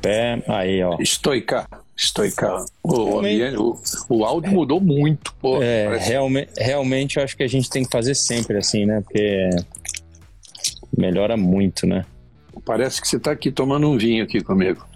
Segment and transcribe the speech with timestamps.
[0.00, 0.42] pé.
[0.46, 0.96] Aí, ó.
[1.00, 1.68] Estoicar.
[1.96, 2.64] Estoicar.
[2.82, 5.34] O, o, o, áudio mudou muito.
[5.40, 6.08] Pô, é, parece...
[6.08, 9.00] realmente, realmente eu acho que a gente tem que fazer sempre assim, né?
[9.00, 9.50] Porque
[10.96, 12.04] melhora muito, né?
[12.64, 14.86] Parece que você está aqui tomando um vinho aqui comigo.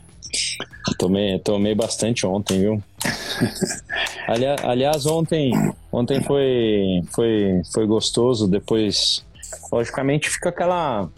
[0.98, 2.82] Tomei, tomei bastante ontem, viu?
[4.27, 5.53] aliás, aliás, ontem,
[5.91, 8.48] ontem foi, foi, foi gostoso.
[8.48, 9.25] Depois,
[9.70, 11.09] logicamente, fica aquela,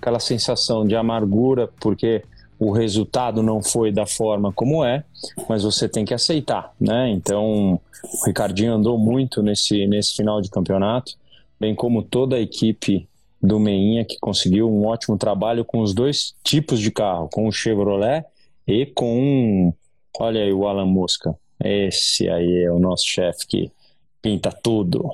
[0.00, 2.22] aquela sensação de amargura, porque
[2.58, 5.04] o resultado não foi da forma como é,
[5.48, 7.10] mas você tem que aceitar, né?
[7.10, 11.12] Então, o Ricardinho andou muito nesse, nesse final de campeonato,
[11.60, 13.08] bem como toda a equipe
[13.42, 17.52] do Meinha, que conseguiu um ótimo trabalho com os dois tipos de carro, com o
[17.52, 18.24] Chevrolet
[18.66, 19.72] e com,
[20.18, 23.72] olha aí o Alan Mosca, esse aí é o nosso chefe que
[24.20, 25.10] pinta tudo.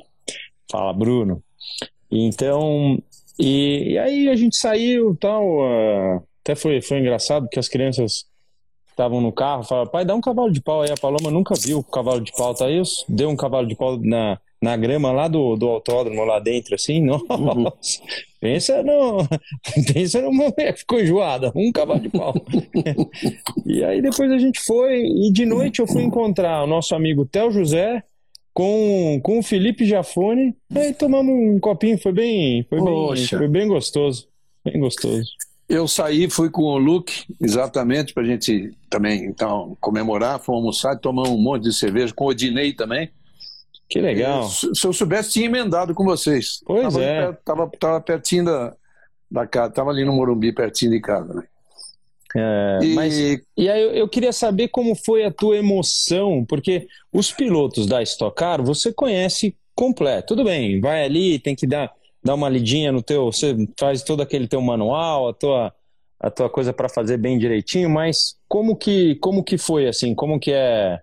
[0.70, 1.42] Fala, Bruno.
[2.10, 2.98] Então,
[3.38, 8.26] e, e aí a gente saiu tal, uh, até foi, foi engraçado que as crianças
[8.90, 11.78] estavam no carro, falaram, pai, dá um cavalo de pau aí, a Paloma nunca viu
[11.78, 13.04] o cavalo de pau, tá isso?
[13.08, 17.00] Deu um cavalo de pau na, na grama lá do, do autódromo, lá dentro, assim,
[17.06, 17.70] nossa, uhum.
[18.40, 19.26] pensa no,
[19.92, 22.34] pensa numa mulher ficou enjoada, um cavalo de pau.
[23.64, 27.24] e aí depois a gente foi, e de noite eu fui encontrar o nosso amigo
[27.24, 28.02] Theo José
[28.52, 33.48] com, com o Felipe Jafone, e aí tomamos um copinho, foi bem, foi bem, foi
[33.48, 34.28] bem gostoso,
[34.64, 35.30] bem gostoso.
[35.72, 40.98] Eu saí, fui com o Luke, exatamente, para a gente também, então, comemorar, fomos almoçar,
[40.98, 43.10] tomamos um monte de cerveja, com o Odinei também,
[43.88, 44.48] que legal.
[44.48, 46.60] Se, se eu soubesse, tinha emendado com vocês.
[46.64, 47.20] Pois tava é.
[47.22, 48.76] Perto, tava, tava pertinho da,
[49.30, 51.42] da casa, tava ali no Morumbi, pertinho de casa, né?
[52.34, 52.94] É, e...
[52.94, 58.02] Mas, e aí eu, queria saber como foi a tua emoção, porque os pilotos da
[58.02, 60.28] Stock Car você conhece completo.
[60.28, 61.90] Tudo bem, vai ali, tem que dar,
[62.22, 65.74] dar uma lidinha no teu, você faz todo aquele teu manual, a tua,
[66.20, 70.14] a tua coisa para fazer bem direitinho, mas como que, como que foi assim?
[70.14, 71.00] Como que é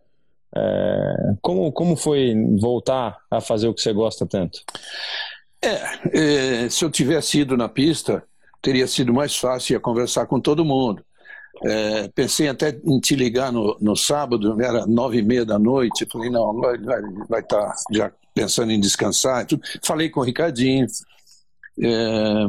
[0.56, 4.60] é, como, como foi voltar a fazer o que você gosta tanto?
[5.62, 8.24] É, é, se eu tivesse ido na pista,
[8.62, 11.04] teria sido mais fácil ia conversar com todo mundo.
[11.66, 16.08] É, pensei até em te ligar no, no sábado, era nove e meia da noite.
[16.12, 19.46] Falei, não, vai estar vai tá já pensando em descansar.
[19.84, 20.88] Falei com o Ricardinho.
[21.82, 22.48] É,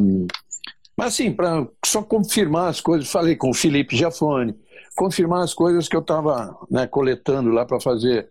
[0.96, 4.54] mas assim, para só confirmar as coisas, falei com o Felipe Jafone
[5.00, 8.28] confirmar as coisas que eu estava né, coletando lá para fazer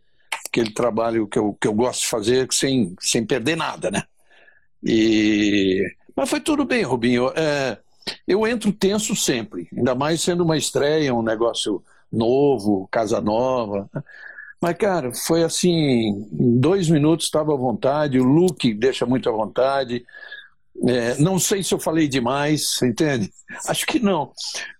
[0.47, 4.03] aquele trabalho que eu, que eu gosto de fazer sem, sem perder nada, né?
[4.83, 5.81] E...
[6.15, 7.31] Mas foi tudo bem, Rubinho.
[7.35, 7.77] É,
[8.27, 13.89] eu entro tenso sempre, ainda mais sendo uma estreia, um negócio novo, casa nova.
[14.61, 19.31] Mas, cara, foi assim, em dois minutos estava à vontade, o look deixa muito à
[19.31, 20.05] vontade,
[20.88, 23.31] é, não sei se eu falei demais, entende?
[23.67, 24.31] Acho que não.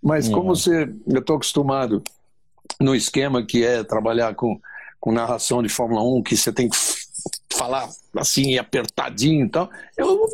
[0.02, 0.34] Mas uhum.
[0.34, 2.04] como você, eu estou acostumado
[2.80, 4.60] no esquema que é trabalhar com,
[5.00, 6.78] com narração de Fórmula 1, que você tem que
[7.54, 10.26] falar assim, apertadinho e tal, eu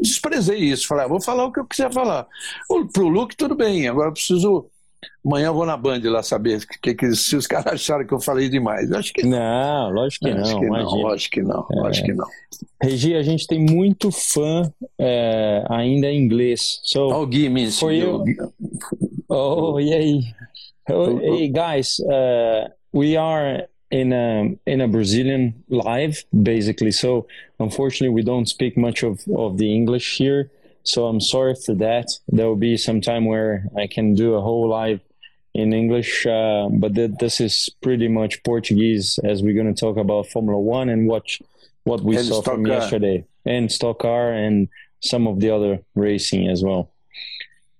[0.00, 0.86] desprezei isso.
[0.86, 2.26] Falei, ah, vou falar o que eu quiser falar.
[2.92, 4.70] Para o Luke, tudo bem, agora eu preciso
[5.24, 8.20] Amanhã eu vou na Band lá saber que, que, se os caras acharam que eu
[8.20, 8.90] falei demais.
[8.92, 9.90] Acho que não.
[9.90, 10.60] Lógico que acho não.
[10.60, 11.80] Que não lógico que não, é.
[11.80, 12.26] lógico que não.
[12.82, 16.80] Regi, a gente tem muito fã é, ainda em inglês.
[16.84, 18.24] So, oh, Gui, for you...
[19.28, 20.22] Oh, e aí?
[20.88, 26.90] Oh, hey guys, uh, we are in a in a Brazilian live basically.
[26.90, 27.26] So
[27.58, 30.50] unfortunately, we don't speak much of of the English here.
[30.82, 32.06] So I'm sorry for that.
[32.28, 35.00] There will be some time where I can do a whole live
[35.54, 39.96] in English, uh, but th- this is pretty much Portuguese as we're going to talk
[39.96, 41.42] about Formula One and watch
[41.84, 42.74] what we and saw from car.
[42.74, 44.68] yesterday and stock car and
[45.00, 46.90] some of the other racing as well.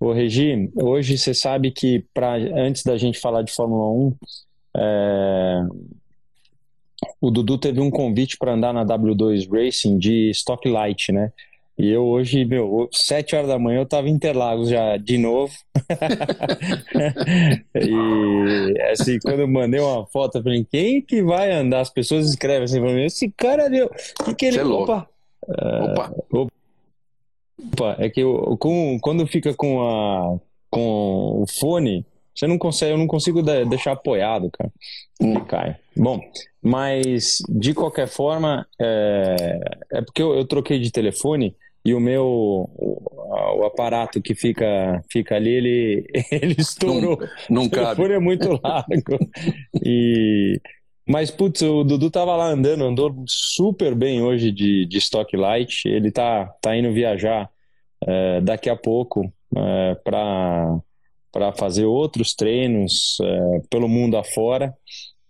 [0.00, 4.16] Ô Regi, hoje você sabe que pra, antes da gente falar de Fórmula 1,
[4.78, 5.62] é,
[7.20, 11.32] o Dudu teve um convite para andar na W2 Racing de Stock Light, né?
[11.80, 15.50] E eu hoje, meu, sete horas da manhã eu tava em Interlagos já de novo.
[17.74, 21.80] e assim, quando eu mandei uma foto, eu falei, quem que vai andar?
[21.80, 23.88] As pessoas escrevem assim pra mim, esse cara deu.
[24.26, 24.58] Que, que ele.
[24.58, 25.08] Você é opa!
[25.48, 26.14] Opa!
[26.30, 26.48] Uh,
[27.62, 27.96] opa!
[27.98, 30.38] É que eu, com, quando fica com, a,
[30.68, 32.04] com o fone,
[32.34, 34.70] você não consegue, eu não consigo deixar apoiado, cara.
[35.18, 35.40] Hum.
[35.46, 35.76] Cai.
[35.96, 36.20] Bom,
[36.62, 39.60] mas de qualquer forma, é,
[39.92, 45.02] é porque eu, eu troquei de telefone e o meu o, o, aparato que fica
[45.10, 47.18] fica ali ele ele estourou
[47.48, 48.12] não, não o cabe.
[48.12, 49.18] é muito largo
[49.84, 50.60] e
[51.06, 55.86] mas putz o Dudu tava lá andando andou super bem hoje de, de stock light
[55.86, 57.50] ele tá tá indo viajar
[58.06, 60.80] é, daqui a pouco é, para
[61.32, 64.74] para fazer outros treinos é, pelo mundo afora.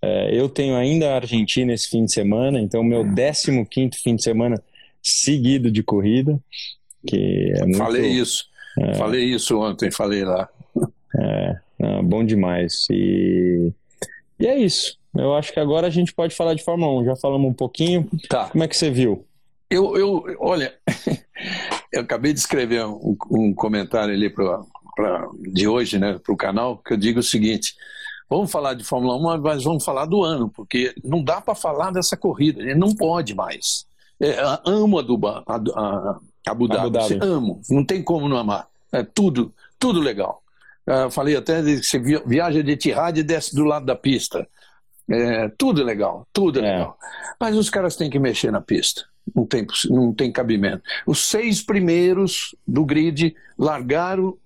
[0.02, 4.16] É, eu tenho ainda a Argentina esse fim de semana, então meu 15 quinto fim
[4.16, 4.56] de semana
[5.02, 6.38] seguido de corrida.
[7.06, 8.44] Que é muito, falei isso,
[8.78, 10.48] é, falei isso ontem, falei lá.
[11.18, 12.86] É, bom demais.
[12.90, 13.72] E,
[14.38, 14.98] e é isso.
[15.16, 17.06] Eu acho que agora a gente pode falar de Fórmula 1.
[17.06, 18.08] Já falamos um pouquinho.
[18.28, 18.48] Tá.
[18.48, 19.26] Como é que você viu?
[19.68, 20.74] Eu, eu olha,
[21.92, 24.62] eu acabei de escrever um, um comentário ali pra,
[24.96, 27.74] pra, de hoje, né, para o canal, que eu digo o seguinte:
[28.28, 31.92] vamos falar de Fórmula 1, mas vamos falar do ano, porque não dá para falar
[31.92, 33.86] dessa corrida, ele não pode mais.
[34.20, 34.36] É,
[34.66, 37.18] amo a, Duba, a, a, Abu Dhabi, Abu Dhabi.
[37.22, 38.68] amo, não tem como não amar.
[38.92, 40.42] É tudo, tudo legal.
[40.86, 44.46] Eu falei até que você viaja de Etihad e desce do lado da pista.
[45.08, 46.62] É, tudo legal, tudo é.
[46.62, 46.98] legal.
[47.38, 49.04] Mas os caras têm que mexer na pista.
[49.34, 50.82] Não tem, não tem cabimento.
[51.06, 54.36] Os seis primeiros do grid largaram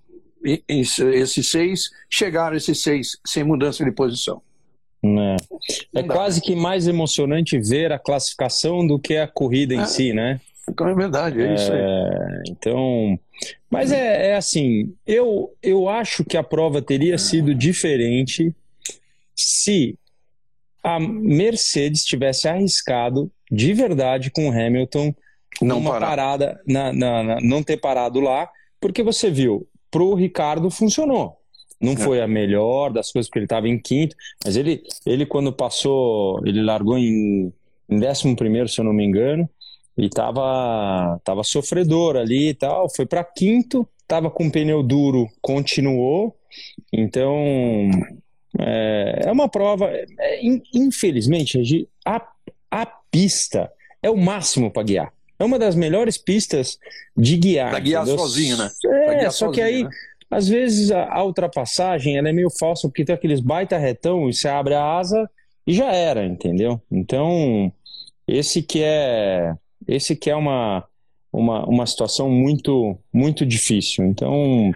[0.69, 4.43] esses seis, chegaram esses seis sem mudança de posição.
[5.95, 9.87] É, é quase que mais emocionante ver a classificação do que a corrida em é,
[9.87, 10.41] si, né?
[10.69, 11.79] É verdade, é, isso aí.
[11.79, 13.19] É, então,
[13.71, 18.55] mas é, é, assim, eu, eu acho que a prova teria sido diferente
[19.37, 19.99] se
[20.83, 25.15] a Mercedes tivesse arriscado de verdade com o Hamilton
[25.61, 26.07] não uma parar.
[26.07, 28.49] parada, na, na, na, não ter parado lá,
[28.81, 31.39] porque você viu, pro Ricardo funcionou.
[31.85, 31.97] Não é.
[31.97, 36.41] foi a melhor das coisas, porque ele estava em quinto, mas ele, ele quando passou,
[36.47, 37.53] ele largou em,
[37.89, 39.49] em décimo primeiro, se eu não me engano,
[39.97, 46.35] e tava, tava sofredor ali e tal, foi para quinto, tava com pneu duro, continuou,
[46.93, 47.91] então
[48.59, 50.41] é, é uma prova, é,
[50.73, 52.27] infelizmente, a,
[52.71, 53.71] a pista
[54.03, 55.13] é o máximo para guiar.
[55.39, 56.79] É uma das melhores pistas
[57.17, 57.71] de guiar.
[57.71, 58.19] Para guiar entendeu?
[58.19, 58.71] sozinho, né?
[58.85, 59.91] É, só sozinho, que aí, né?
[60.35, 64.49] Às vezes, a, a, ultrapassagem é meio falsa, porque tem aqueles baita retão e você
[64.49, 65.31] abre a asa
[65.65, 66.81] e já era, entendeu?
[66.91, 67.73] Então,
[68.27, 69.55] esse que é
[69.87, 70.85] esse que é uma,
[71.33, 74.05] uma, uma situação muito, muito difícil.
[74.07, 74.73] Então,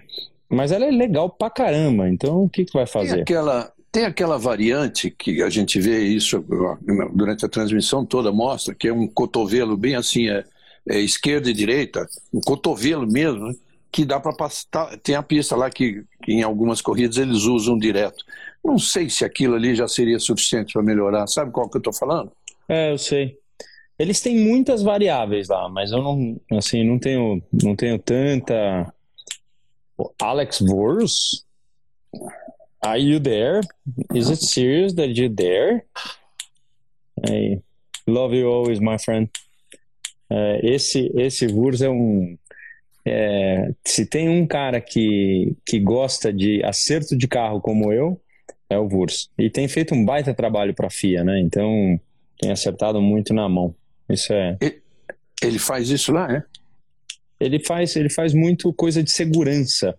[0.49, 2.09] mas ela é legal pra caramba.
[2.09, 3.15] Então, o que, que vai fazer?
[3.15, 6.45] Tem aquela, tem aquela variante que a gente vê isso
[7.13, 10.45] durante a transmissão toda, mostra que é um cotovelo bem assim, é,
[10.89, 13.55] é esquerda e direita, um cotovelo mesmo, né?
[13.91, 14.67] Que dá para passar.
[14.71, 18.25] Tá, tem a pista lá que, que, em algumas corridas eles usam direto.
[18.65, 21.27] Não sei se aquilo ali já seria suficiente para melhorar.
[21.27, 22.33] Sabe qual que eu estou falando?
[22.69, 23.37] É, eu sei.
[23.99, 28.93] Eles têm muitas variáveis lá, mas eu não, assim, não tenho, não tenho tanta.
[30.21, 31.45] Alex Vors?
[32.81, 33.61] Are you there?
[34.15, 35.85] Is it serious that you're there?
[37.27, 37.61] I
[38.07, 39.29] love you always, my friend.
[40.31, 42.39] Uh, esse esse Vurs é um
[43.09, 48.21] é, se tem um cara que, que gosta de acerto de carro como eu,
[48.71, 49.31] é o Vurs.
[49.39, 51.41] E tem feito um baita trabalho para a FIA, né?
[51.41, 51.99] Então
[52.39, 53.75] tem acertado muito na mão.
[54.09, 54.57] Isso é.
[55.43, 56.43] Ele faz isso lá, é?
[57.41, 59.97] Ele faz, ele faz muito coisa de segurança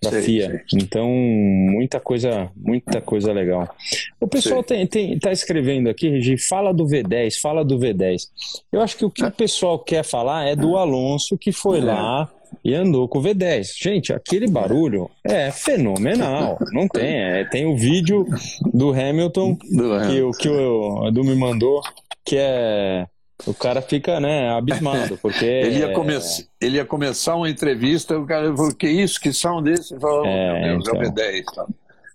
[0.00, 0.50] para a FIA.
[0.68, 0.80] Sei.
[0.80, 3.74] Então, muita coisa, muita coisa legal.
[4.20, 8.28] O pessoal tem, tem, tá escrevendo aqui, Regi, fala do V10, fala do V10.
[8.70, 9.28] Eu acho que o que é.
[9.28, 11.84] o pessoal quer falar é do Alonso que foi é.
[11.84, 12.30] lá
[12.64, 13.72] e andou com o V10.
[13.80, 16.58] Gente, aquele barulho é fenomenal.
[16.72, 17.20] Não tem.
[17.20, 18.26] É, tem o vídeo
[18.72, 20.08] do Hamilton, do Hamilton.
[20.08, 21.80] que, o, que o Edu me mandou,
[22.24, 23.06] que é
[23.46, 25.44] o cara fica, né, abismado, porque...
[25.44, 26.14] ele, ia come...
[26.60, 29.94] ele ia começar uma entrevista, o cara falou, que isso, que som desse?
[29.94, 31.02] Ele falou, é, meu Deus, então...
[31.02, 31.44] é o V10.
[31.44, 31.66] Tá?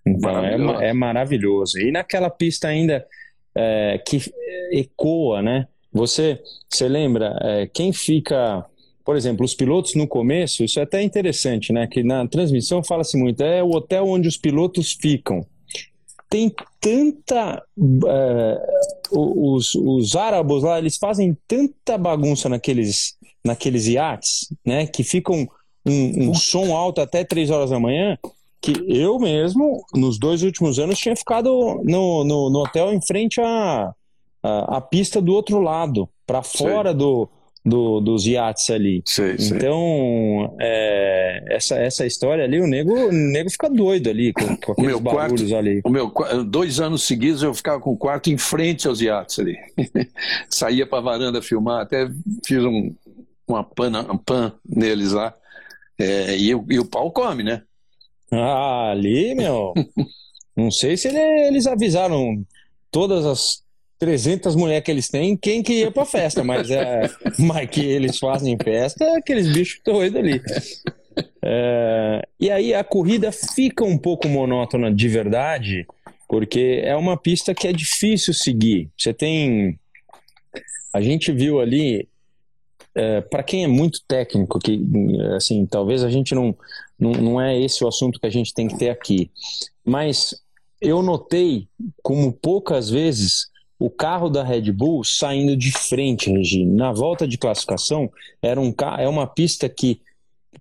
[0.06, 0.82] Então, maravilhoso.
[0.82, 1.79] É, é, maravilhoso.
[1.79, 3.06] E naquela pista ainda
[3.53, 4.22] é, que
[4.72, 5.67] ecoa, né?
[5.91, 8.65] Você, você lembra, é, quem fica...
[9.08, 11.88] Por exemplo, os pilotos no começo, isso é até interessante, né?
[11.88, 15.48] Que na transmissão fala-se muito, é o hotel onde os pilotos ficam
[16.30, 17.64] tem tanta.
[17.78, 24.86] Uh, os, os árabes lá, eles fazem tanta bagunça naqueles, naqueles iates, né?
[24.86, 25.48] Que ficam
[25.86, 28.18] um, um som alto até 3 horas da manhã.
[28.60, 33.40] Que eu mesmo, nos dois últimos anos, tinha ficado no, no, no hotel em frente
[33.40, 33.94] à,
[34.44, 37.30] à, à pista do outro lado, para fora do,
[37.67, 39.01] do, dos iates ali.
[39.05, 44.55] Sei, então, é, essa, essa história ali, o nego, o nego fica doido ali com,
[44.57, 45.81] com aqueles meu barulhos quarto, ali.
[45.83, 46.13] O meu,
[46.45, 49.57] dois anos seguidos eu ficava com o quarto em frente aos iates ali.
[50.50, 52.09] Saía para a varanda filmar, até
[52.45, 52.95] fiz um,
[53.45, 53.91] uma pan,
[54.25, 55.33] pan neles lá.
[56.00, 57.63] É, e, e o pau come, né?
[58.31, 59.74] Ah, ali, meu.
[60.55, 62.45] não sei se ele, eles avisaram
[62.89, 63.66] todas as
[64.00, 68.18] 300 mulheres que eles têm, quem que ia pra festa, mas, é, mas que eles
[68.20, 70.42] fazem festa é aqueles bichos doidos ali.
[71.42, 75.88] É, e aí a corrida fica um pouco monótona de verdade,
[76.27, 78.89] porque é uma pista que é difícil seguir.
[78.98, 79.80] Você tem.
[80.94, 82.08] A gente viu ali,
[82.94, 84.80] é, para quem é muito técnico, que
[85.36, 86.56] assim, talvez a gente não,
[87.00, 89.32] não, não é esse o assunto que a gente tem que ter aqui,
[89.84, 90.36] mas
[90.82, 91.68] eu notei
[92.04, 93.48] como poucas vezes
[93.79, 96.65] o carro da Red Bull saindo de frente, Regi.
[96.65, 100.01] Na volta de classificação, era um, é uma pista que,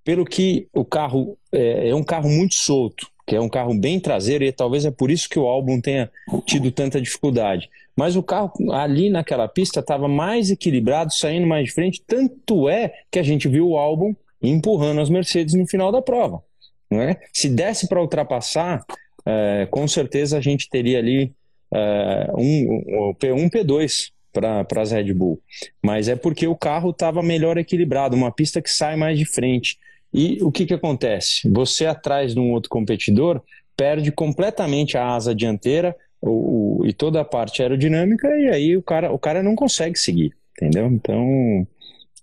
[0.05, 3.99] pelo que o carro é, é um carro muito solto, que é um carro bem
[3.99, 6.11] traseiro, e talvez é por isso que o álbum tenha
[6.45, 7.69] tido tanta dificuldade.
[7.97, 12.93] Mas o carro ali naquela pista estava mais equilibrado, saindo mais de frente, tanto é
[13.11, 16.43] que a gente viu o álbum empurrando as Mercedes no final da prova.
[16.91, 17.19] Não é?
[17.33, 18.85] Se desse para ultrapassar,
[19.25, 21.33] é, com certeza a gente teria ali
[21.75, 25.41] é, um, um P1, P2 para as Red Bull.
[25.83, 29.79] Mas é porque o carro estava melhor equilibrado, uma pista que sai mais de frente.
[30.13, 31.49] E o que, que acontece?
[31.51, 33.43] Você atrás de um outro competidor
[33.77, 38.83] perde completamente a asa dianteira o, o, e toda a parte aerodinâmica e aí o
[38.83, 40.87] cara, o cara não consegue seguir, entendeu?
[40.87, 41.67] Então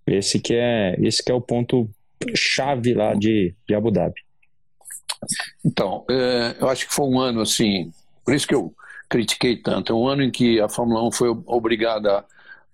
[0.08, 1.88] esse que é esse que é o ponto
[2.36, 4.22] chave lá de, de Abu Dhabi.
[5.64, 7.92] Então, é, eu acho que foi um ano assim,
[8.26, 8.74] por isso que eu
[9.14, 9.94] critiquei tanto.
[9.94, 12.26] É um ano em que a Fórmula 1 foi obrigada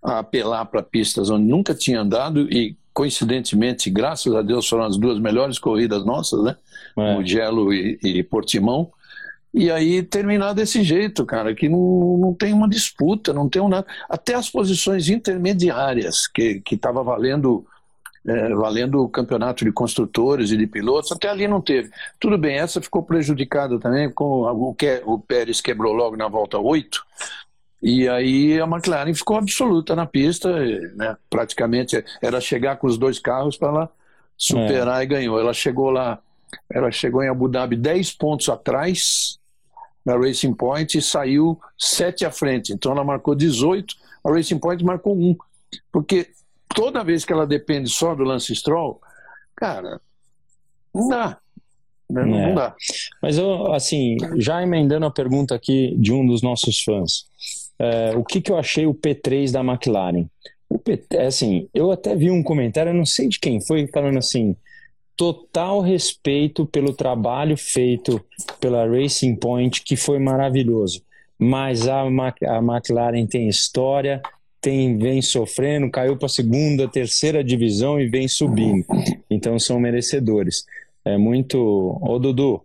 [0.01, 4.95] a apelar para pistas onde nunca tinha andado e, coincidentemente, graças a Deus, foram as
[4.95, 6.55] duas melhores corridas nossas, né?
[6.97, 7.15] É.
[7.15, 8.89] Mugello e, e Portimão.
[9.53, 13.67] E aí terminar desse jeito, cara, que não, não tem uma disputa, não tem um
[13.67, 13.85] nada.
[14.09, 17.65] Até as posições intermediárias, que estava valendo
[18.29, 21.89] é, valendo o campeonato de construtores e de pilotos, até ali não teve.
[22.19, 26.59] Tudo bem, essa ficou prejudicada também, com o, que, o Pérez quebrou logo na volta
[26.59, 27.03] 8,
[27.81, 30.49] e aí a McLaren ficou absoluta na pista,
[30.95, 31.17] né?
[31.29, 33.89] praticamente era chegar com os dois carros para lá
[34.37, 35.03] superar é.
[35.03, 35.39] e ganhou.
[35.39, 36.19] Ela chegou lá,
[36.69, 39.39] ela chegou em Abu Dhabi 10 pontos atrás
[40.05, 42.73] na Racing Point e saiu 7 à frente.
[42.73, 45.35] Então ela marcou 18, a Racing Point marcou 1.
[45.91, 46.29] Porque
[46.73, 49.01] toda vez que ela depende só do Lance Stroll,
[49.55, 49.99] cara,
[50.93, 51.37] não dá.
[52.09, 52.25] Né?
[52.25, 52.53] Não, é.
[52.53, 52.75] dá.
[53.21, 57.25] Mas eu, assim, já emendando a pergunta aqui de um dos nossos fãs,
[57.77, 60.25] é, o que, que eu achei o P3 da McLaren?
[60.67, 63.87] O P, é assim, eu até vi um comentário, eu não sei de quem foi,
[63.87, 64.55] falando assim,
[65.15, 68.23] total respeito pelo trabalho feito
[68.59, 71.01] pela Racing Point, que foi maravilhoso.
[71.37, 74.21] Mas a, a McLaren tem história,
[74.61, 78.85] tem vem sofrendo, caiu para a segunda, terceira divisão e vem subindo.
[79.29, 80.65] Então são merecedores.
[81.05, 81.97] É muito.
[82.01, 82.61] Ô Dudu,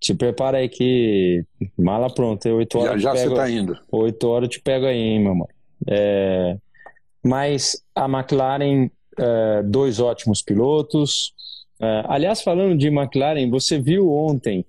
[0.00, 1.44] te prepara aí que
[1.76, 2.52] mala pronta.
[2.52, 3.02] Oito horas.
[3.02, 3.34] Já, já pego...
[3.34, 3.78] você tá indo.
[3.90, 5.48] Oito horas eu te pego aí, hein, meu amor.
[5.86, 6.56] É...
[7.22, 11.32] Mas a McLaren, é, dois ótimos pilotos.
[11.80, 14.64] É, aliás, falando de McLaren, você viu ontem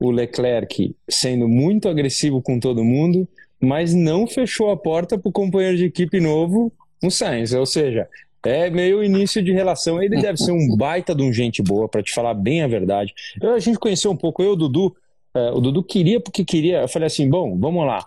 [0.00, 3.28] o Leclerc sendo muito agressivo com todo mundo
[3.60, 7.52] mas não fechou a porta para o companheiro de equipe novo, o Sainz.
[7.52, 8.08] Ou seja,
[8.44, 10.02] é meio início de relação.
[10.02, 13.12] Ele deve ser um baita de um gente boa, para te falar bem a verdade.
[13.40, 14.96] Eu, a gente conheceu um pouco, eu, o Dudu.
[15.34, 16.80] Uh, o Dudu queria porque queria.
[16.80, 18.06] Eu falei assim: bom, vamos lá.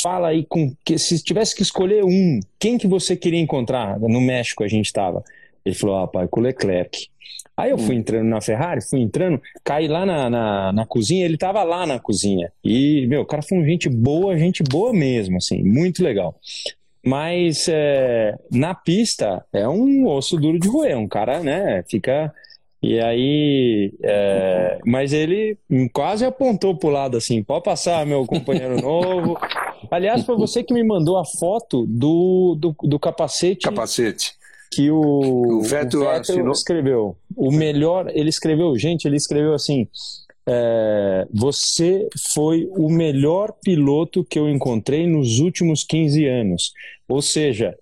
[0.00, 3.98] Fala aí com que se tivesse que escolher um, quem que você queria encontrar?
[4.00, 5.22] No México a gente estava.
[5.64, 7.08] Ele falou: ah, pai, com o Leclerc.
[7.56, 7.98] Aí eu fui hum.
[7.98, 11.98] entrando na Ferrari, fui entrando, caí lá na, na, na, cozinha, ele tava lá na
[11.98, 12.50] cozinha.
[12.64, 16.34] E, meu, o cara foi um gente boa, gente boa mesmo, assim, muito legal.
[17.04, 22.32] Mas é, na pista é um osso duro de roer, um cara, né, fica.
[22.82, 23.92] E aí.
[24.02, 25.56] É, mas ele
[25.92, 29.38] quase apontou pro lado assim: pode passar, meu companheiro novo.
[29.90, 33.64] Aliás, foi você que me mandou a foto do, do, do capacete.
[33.68, 34.34] Capacete
[34.72, 37.16] que o, o Vettel, o Vettel escreveu.
[37.36, 39.86] O melhor, ele escreveu, gente, ele escreveu assim:
[40.46, 46.72] é, você foi o melhor piloto que eu encontrei nos últimos 15 anos.
[47.06, 47.76] Ou seja,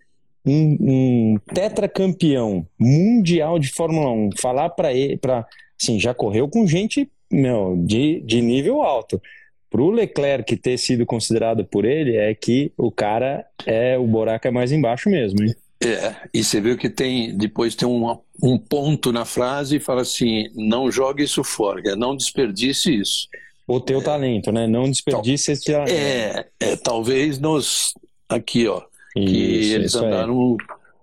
[0.45, 5.47] um, um tetracampeão mundial de Fórmula 1, falar para ele, para
[5.81, 9.23] assim, já correu com gente meu, de, de nível alto.
[9.71, 14.49] Para o Leclerc ter sido considerado por ele, é que o cara é o buraco
[14.49, 15.45] é mais embaixo mesmo.
[15.45, 15.55] Hein?
[15.83, 20.03] É, e você viu que tem depois tem um, um ponto na frase e fala
[20.03, 23.29] assim: não jogue isso fora, não desperdice isso.
[23.67, 24.67] O teu é, talento, né?
[24.67, 25.93] Não desperdice esse talento.
[25.93, 27.95] É, é, talvez nos.
[28.29, 28.83] Aqui, ó.
[29.15, 30.57] Que isso, eles isso andaram,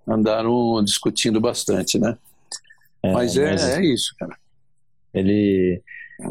[0.06, 2.16] andaram discutindo bastante, né?
[3.02, 4.36] É, mas, é, mas é isso, cara.
[5.12, 5.82] Ele.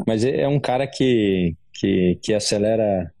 [0.06, 3.12] Mas é um cara que, que, que acelera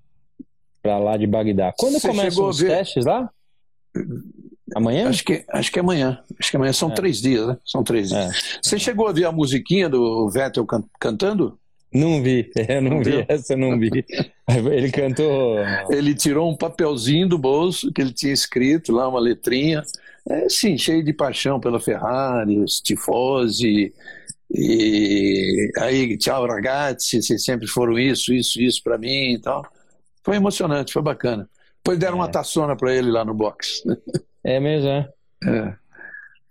[0.82, 1.74] para lá de Bagdá.
[1.76, 3.30] Quando Você começam os testes lá?
[4.74, 5.08] Amanhã?
[5.08, 6.20] Acho que, acho que é amanhã.
[6.38, 6.94] Acho que amanhã são é.
[6.94, 7.56] três dias, né?
[7.64, 8.34] São três dias.
[8.34, 8.58] É.
[8.62, 11.58] Você chegou a ver a musiquinha do Vettel can cantando?
[11.92, 13.90] Não vi, eu não, não vi, essa eu não vi.
[14.48, 15.56] Ele cantou.
[15.90, 19.82] Ele tirou um papelzinho do bolso que ele tinha escrito lá, uma letrinha.
[20.26, 23.92] É, sim, cheio de paixão pela Ferrari, os tifosi.
[24.50, 29.62] E aí, tchau, ragazzi, vocês sempre foram isso, isso, isso para mim e tal.
[30.24, 31.48] Foi emocionante, foi bacana.
[31.76, 32.20] Depois deram é.
[32.20, 33.82] uma taçona para ele lá no box.
[34.48, 35.08] É mesmo, é.
[35.44, 35.74] é.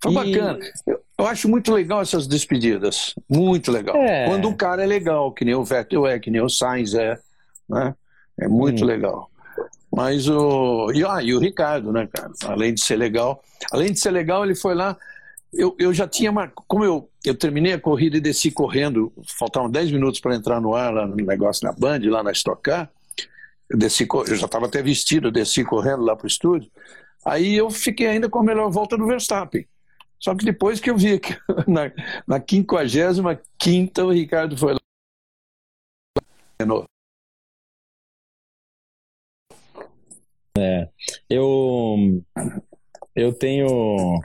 [0.03, 0.13] Foi e...
[0.13, 0.59] bacana.
[0.85, 3.15] Eu, eu, acho muito legal essas despedidas.
[3.27, 3.95] Muito legal.
[3.95, 4.27] É.
[4.27, 7.17] Quando um cara é legal, que nem o Vettel é, que nem o Sainz é.
[7.67, 7.95] Né?
[8.39, 8.87] É muito hum.
[8.87, 9.31] legal.
[9.91, 10.91] Mas o.
[10.93, 12.31] E, ah, e o Ricardo, né, cara?
[12.45, 13.43] Além de ser legal.
[13.71, 14.95] Além de ser legal, ele foi lá.
[15.51, 16.31] Eu, eu já tinha.
[16.67, 20.75] Como eu, eu terminei a corrida e desci correndo, faltavam 10 minutos para entrar no
[20.75, 22.91] ar lá no negócio na Band, lá na Stock Car.
[23.67, 26.69] Eu, desci, eu já estava até vestido, eu desci correndo lá para o estúdio.
[27.25, 29.65] Aí eu fiquei ainda com a melhor volta do Verstappen.
[30.19, 31.91] Só que depois que eu vi que na,
[32.27, 34.79] na 55 o Ricardo foi lá.
[40.57, 40.89] É,
[41.29, 42.23] eu,
[43.15, 44.19] eu tenho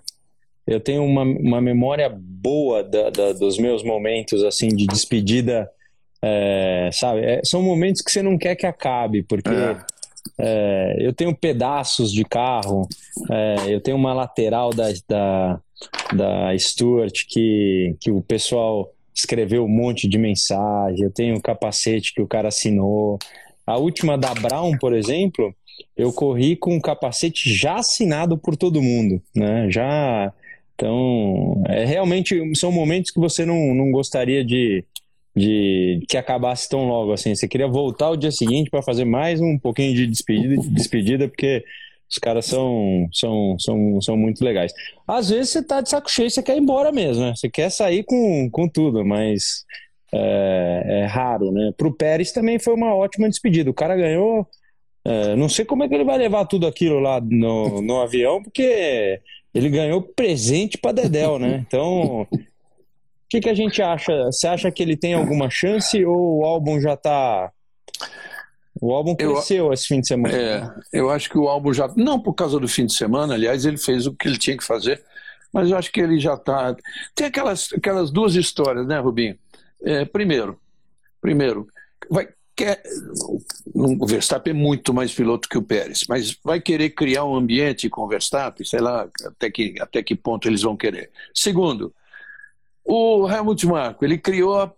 [0.66, 5.70] eu tenho uma, uma memória boa da, da, dos meus momentos assim de despedida
[6.22, 9.76] é, sabe é, são momentos que você não quer que acabe porque é.
[10.38, 12.88] É, eu tenho pedaços de carro,
[13.30, 15.60] é, eu tenho uma lateral da, da,
[16.14, 22.14] da Stuart que, que o pessoal escreveu um monte de mensagem, eu tenho um capacete
[22.14, 23.18] que o cara assinou.
[23.66, 25.54] A última da Brown, por exemplo,
[25.96, 29.70] eu corri com um capacete já assinado por todo mundo, né?
[29.70, 30.32] Já.
[30.74, 34.84] Então, é, realmente são momentos que você não, não gostaria de,
[35.34, 37.34] de que acabasse tão logo assim.
[37.34, 41.64] Você queria voltar o dia seguinte para fazer mais um pouquinho de despedida, despedida porque
[42.10, 44.72] os caras são, são, são, são muito legais.
[45.06, 47.32] Às vezes você tá de saco cheio, você quer ir embora mesmo, né?
[47.34, 49.64] Você quer sair com, com tudo, mas
[50.12, 51.72] é, é raro, né?
[51.74, 53.70] Pro Pérez também foi uma ótima despedida.
[53.70, 54.46] O cara ganhou.
[55.04, 58.42] É, não sei como é que ele vai levar tudo aquilo lá no, no avião,
[58.42, 59.18] porque
[59.54, 61.64] ele ganhou presente para Dedel, né?
[61.66, 62.28] Então
[63.32, 64.26] que, que a gente acha?
[64.26, 67.50] Você acha que ele tem alguma chance ou o álbum já está
[68.80, 70.36] o álbum cresceu eu, esse fim de semana.
[70.36, 71.88] É, eu acho que o álbum já.
[71.96, 74.64] Não por causa do fim de semana, aliás, ele fez o que ele tinha que
[74.64, 75.02] fazer,
[75.52, 76.76] mas eu acho que ele já está.
[77.14, 79.38] Tem aquelas, aquelas duas histórias, né, Rubinho?
[79.82, 80.58] É, primeiro,
[81.20, 81.68] primeiro,
[82.10, 82.82] vai, quer,
[83.74, 87.88] o Verstappen é muito mais piloto que o Pérez, mas vai querer criar um ambiente
[87.88, 91.10] com o Verstappen, sei lá até que, até que ponto eles vão querer.
[91.32, 91.94] Segundo,
[92.84, 94.72] o Helmut Marko, ele criou a,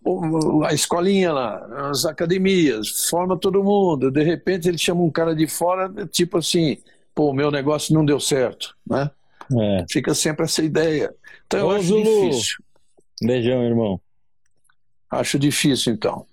[0.68, 4.10] a, escolinha lá, as academias, forma todo mundo.
[4.10, 6.78] De repente ele chama um cara de fora, tipo assim,
[7.14, 9.10] pô, meu negócio não deu certo, né?
[9.58, 9.84] É.
[9.90, 11.14] Fica sempre essa ideia.
[11.46, 12.30] Então eu Ô, acho Zulu.
[12.30, 12.56] difícil.
[13.22, 14.00] Beijão, irmão.
[15.10, 16.26] Acho difícil, então.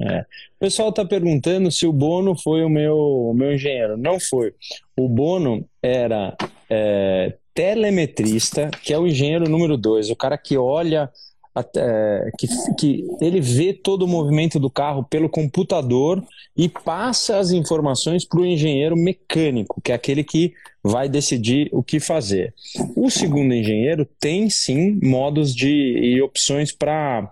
[0.00, 0.20] É.
[0.20, 3.96] O pessoal está perguntando se o Bono foi o meu, o meu engenheiro.
[3.96, 4.52] Não foi.
[4.96, 6.36] O Bono era
[6.68, 11.10] é, telemetrista, que é o engenheiro número dois, o cara que olha,
[11.54, 16.22] até, que, que ele vê todo o movimento do carro pelo computador
[16.56, 21.82] e passa as informações para o engenheiro mecânico, que é aquele que vai decidir o
[21.82, 22.52] que fazer.
[22.96, 27.30] O segundo engenheiro tem sim modos de e opções para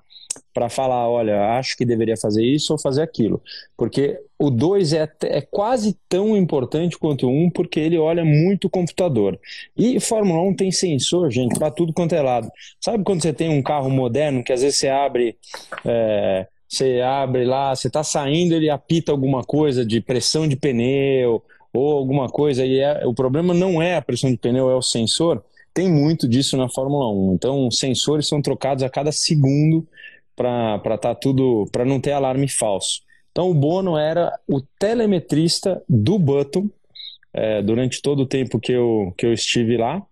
[0.52, 3.40] para falar, olha, acho que deveria fazer isso ou fazer aquilo.
[3.76, 8.24] Porque o 2 é, é quase tão importante quanto o 1, um, porque ele olha
[8.24, 9.38] muito o computador.
[9.76, 12.50] E Fórmula 1 tem sensor, gente, para tudo quanto é lado.
[12.80, 15.36] Sabe quando você tem um carro moderno que às vezes você abre.
[15.84, 21.42] É, você abre lá, você está saindo, ele apita alguma coisa de pressão de pneu
[21.70, 24.82] ou alguma coisa, e é, o problema não é a pressão de pneu, é o
[24.82, 25.42] sensor.
[25.74, 27.34] Tem muito disso na Fórmula 1.
[27.34, 29.86] Então, sensores são trocados a cada segundo
[30.36, 33.00] para estar tá tudo, para não ter alarme falso.
[33.30, 36.68] Então o Bono era o telemetrista do Button
[37.32, 40.02] é, durante todo o tempo que eu, que eu estive lá.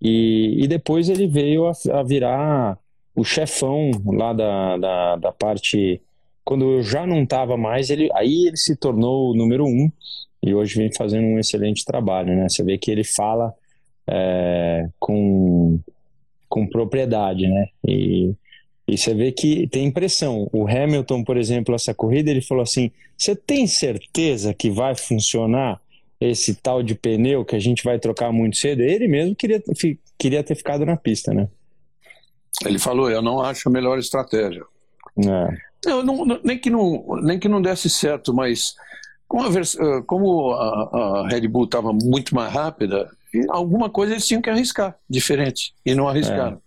[0.00, 2.78] E, e depois ele veio a, a virar
[3.14, 6.00] o chefão lá da, da, da parte
[6.44, 9.90] quando eu já não estava mais ele aí ele se tornou o número um
[10.42, 12.46] e hoje vem fazendo um excelente trabalho né?
[12.48, 13.54] Você vê que ele fala
[14.06, 15.80] é, com
[16.46, 17.68] com propriedade né?
[17.88, 18.34] E
[18.88, 20.48] e você vê que tem impressão.
[20.52, 25.80] O Hamilton, por exemplo, essa corrida, ele falou assim: você tem certeza que vai funcionar
[26.20, 28.82] esse tal de pneu que a gente vai trocar muito cedo?
[28.82, 29.62] Ele mesmo queria,
[30.16, 31.48] queria ter ficado na pista, né?
[32.64, 34.62] Ele falou: eu não acho a melhor estratégia.
[35.18, 35.66] É.
[35.90, 38.74] Eu não, nem, que não, nem que não desse certo, mas
[39.26, 43.10] como a, como a, a Red Bull estava muito mais rápida,
[43.50, 46.56] alguma coisa eles tinham que arriscar, diferente, e não arriscaram.
[46.56, 46.60] É.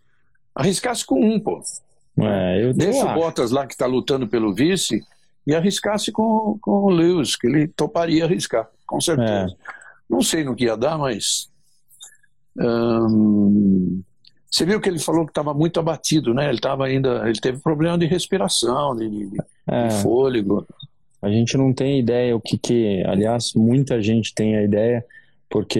[0.55, 1.61] Arriscasse com um, pô.
[2.25, 5.01] É, Deixa o Bottas lá que está lutando pelo vice
[5.45, 9.53] e arriscasse com, com o Lewis, que ele toparia arriscar, com certeza.
[9.53, 9.79] É.
[10.09, 11.49] Não sei no que ia dar, mas.
[12.57, 14.01] Hum,
[14.49, 16.47] você viu que ele falou que estava muito abatido, né?
[16.47, 17.27] Ele estava ainda.
[17.29, 19.87] Ele teve problema de respiração, de, de, é.
[19.87, 20.65] de fôlego.
[21.21, 25.05] A gente não tem ideia o que que, aliás, muita gente tem a ideia,
[25.49, 25.79] porque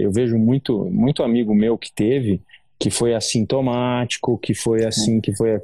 [0.00, 2.42] eu vejo muito, muito amigo meu que teve,
[2.82, 5.60] que foi assintomático, que foi assim, que foi é,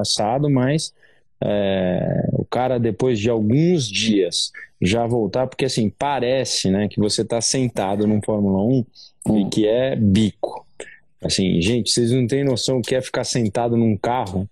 [0.00, 0.92] assado, mas
[1.40, 4.50] é, o cara depois de alguns dias
[4.82, 8.84] já voltar, porque assim, parece, né, que você está sentado num Fórmula 1
[9.28, 9.40] hum.
[9.40, 10.66] e que é bico.
[11.22, 14.50] Assim, gente, vocês não têm noção o que é ficar sentado num carro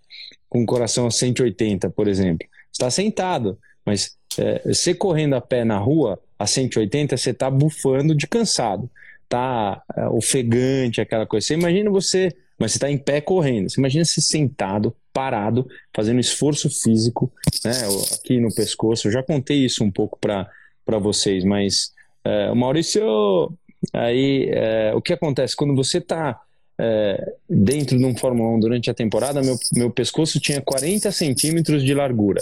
[0.49, 2.47] com o coração a 180, por exemplo.
[2.73, 8.15] Está sentado, mas é, você correndo a pé na rua a 180, você está bufando
[8.15, 8.89] de cansado,
[9.29, 11.47] tá é, ofegante, aquela coisa.
[11.47, 13.69] Você imagina você, mas você está em pé correndo.
[13.69, 17.31] Você imagina se sentado, parado, fazendo esforço físico,
[17.65, 17.73] né,
[18.15, 19.09] aqui no pescoço.
[19.09, 21.93] Eu já contei isso um pouco para vocês, mas
[22.25, 23.53] é, o Maurício,
[23.93, 26.41] aí é, o que acontece quando você está
[26.81, 31.83] é, dentro de um Fórmula 1 durante a temporada, meu, meu pescoço tinha 40 centímetros
[31.83, 32.41] de largura.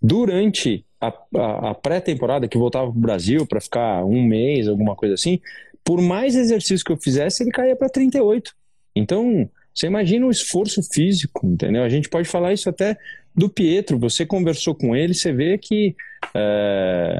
[0.00, 4.94] Durante a, a, a pré-temporada, que voltava para o Brasil para ficar um mês, alguma
[4.94, 5.40] coisa assim,
[5.84, 8.52] por mais exercício que eu fizesse, ele caía para 38.
[8.96, 11.82] Então, você imagina o esforço físico, entendeu?
[11.82, 12.96] A gente pode falar isso até
[13.34, 13.98] do Pietro.
[13.98, 15.94] Você conversou com ele, você vê que
[16.34, 17.18] é,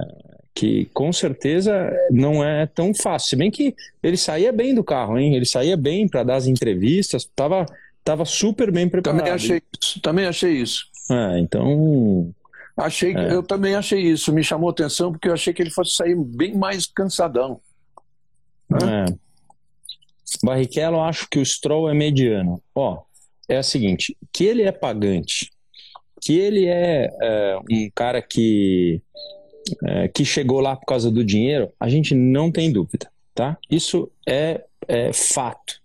[0.55, 3.31] que com certeza não é tão fácil.
[3.31, 5.35] Se bem que ele saía bem do carro, hein?
[5.35, 7.67] Ele saía bem para dar as entrevistas, tava,
[8.05, 9.19] tava super bem preparado.
[9.19, 10.01] Também achei isso.
[10.01, 10.87] Também achei isso.
[11.11, 12.33] É, então.
[12.77, 13.35] Achei, é.
[13.35, 14.33] eu também achei isso.
[14.33, 17.61] Me chamou atenção porque eu achei que ele fosse sair bem mais cansadão.
[18.71, 19.07] Né?
[19.09, 19.25] É.
[20.45, 22.63] Barrichello, acho que o Stroll é mediano.
[22.75, 23.03] Ó,
[23.49, 25.51] é o seguinte: que ele é pagante,
[26.21, 29.03] que ele é, é um cara que
[29.85, 33.57] é, que chegou lá por causa do dinheiro, a gente não tem dúvida, tá?
[33.71, 35.83] Isso é, é fato.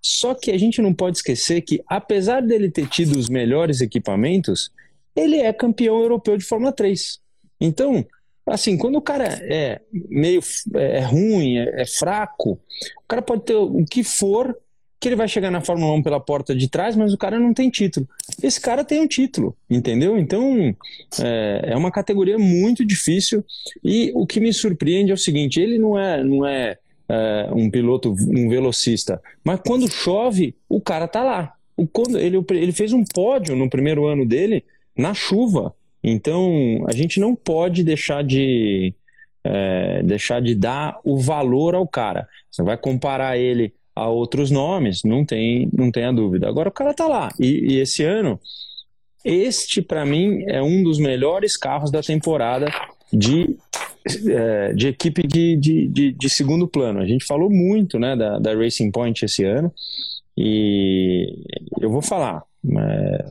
[0.00, 4.70] Só que a gente não pode esquecer que, apesar dele ter tido os melhores equipamentos,
[5.14, 7.20] ele é campeão europeu de Fórmula 3.
[7.60, 8.04] Então,
[8.46, 10.40] assim, quando o cara é meio
[10.74, 14.56] é ruim, é, é fraco, o cara pode ter o que for
[15.02, 17.52] que ele vai chegar na Fórmula 1 pela porta de trás, mas o cara não
[17.52, 18.08] tem título.
[18.40, 20.16] Esse cara tem um título, entendeu?
[20.16, 20.72] Então
[21.20, 23.44] é, é uma categoria muito difícil
[23.82, 26.78] e o que me surpreende é o seguinte: ele não é, não é,
[27.08, 31.52] é um piloto, um velocista, mas quando chove, o cara tá lá.
[31.76, 34.64] O, quando ele, ele fez um pódio no primeiro ano dele
[34.96, 35.74] na chuva.
[36.02, 38.94] Então a gente não pode deixar de
[39.44, 42.28] é, deixar de dar o valor ao cara.
[42.50, 46.48] Você vai comparar ele a outros nomes, não tem, não tenha dúvida.
[46.48, 47.28] Agora o cara tá lá.
[47.38, 48.40] E, e esse ano,
[49.24, 52.66] este para mim é um dos melhores carros da temporada
[53.12, 53.56] de,
[54.28, 57.00] é, de equipe de, de, de, de, segundo plano.
[57.00, 59.72] A gente falou muito né, da, da Racing Point esse ano
[60.36, 61.44] e
[61.80, 62.42] eu vou falar.
[62.64, 63.24] É,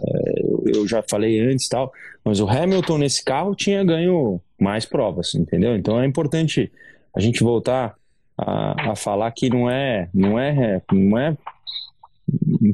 [0.76, 1.92] eu já falei antes tal,
[2.24, 5.76] mas o Hamilton nesse carro tinha ganho mais provas, entendeu?
[5.76, 6.72] Então é importante
[7.16, 7.96] a gente voltar
[8.38, 11.38] a, a falar que não é, não é, não é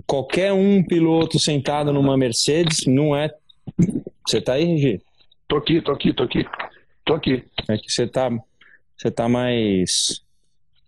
[0.05, 3.33] qualquer um piloto sentado numa Mercedes não é.
[4.25, 5.01] Você tá aí, Regi?
[5.47, 6.45] Tô aqui, tô aqui, tô aqui,
[7.05, 7.43] tô aqui.
[7.69, 8.29] É que você tá,
[8.97, 10.21] você tá mais,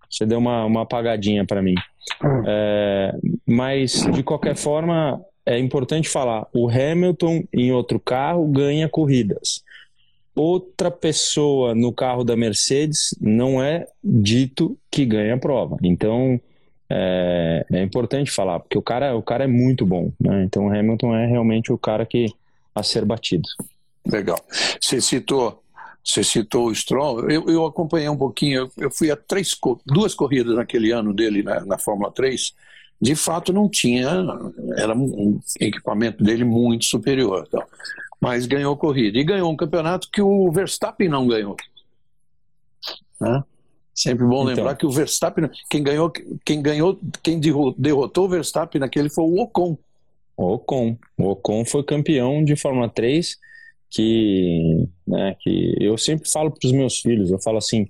[0.10, 1.76] você deu uma, uma apagadinha para mim.
[2.46, 9.64] É, mas de qualquer forma é importante falar, o Hamilton em outro carro ganha corridas
[10.40, 15.78] outra pessoa no carro da Mercedes não é dito que ganha a prova.
[15.84, 16.40] Então
[16.90, 20.12] é, é, importante falar, porque o cara, o cara é muito bom.
[20.20, 20.44] Né?
[20.44, 22.28] Então o Hamilton é realmente o cara que
[22.74, 23.48] a ser batido.
[24.10, 24.40] Legal.
[24.80, 25.62] Você citou,
[26.10, 27.30] você citou o Stroll.
[27.30, 28.62] Eu, eu acompanhei um pouquinho.
[28.62, 32.54] Eu, eu, fui a três, duas corridas naquele ano dele na, na Fórmula 3.
[33.02, 34.10] De fato, não tinha.
[34.78, 37.46] Era um equipamento dele muito superior.
[37.48, 37.64] Então
[38.20, 39.18] mas ganhou corrida.
[39.18, 41.56] E ganhou um campeonato que o Verstappen não ganhou.
[43.20, 43.44] Né?
[43.96, 44.56] Sempre bom então.
[44.56, 46.12] lembrar que o Verstappen, quem ganhou,
[46.46, 47.40] quem ganhou, quem
[47.78, 49.78] derrotou o Verstappen naquele foi o Ocon.
[50.36, 50.98] O Ocon.
[51.18, 53.38] O Ocon foi campeão de Fórmula 3,
[53.90, 57.88] que, né, que eu sempre falo para os meus filhos, eu falo assim,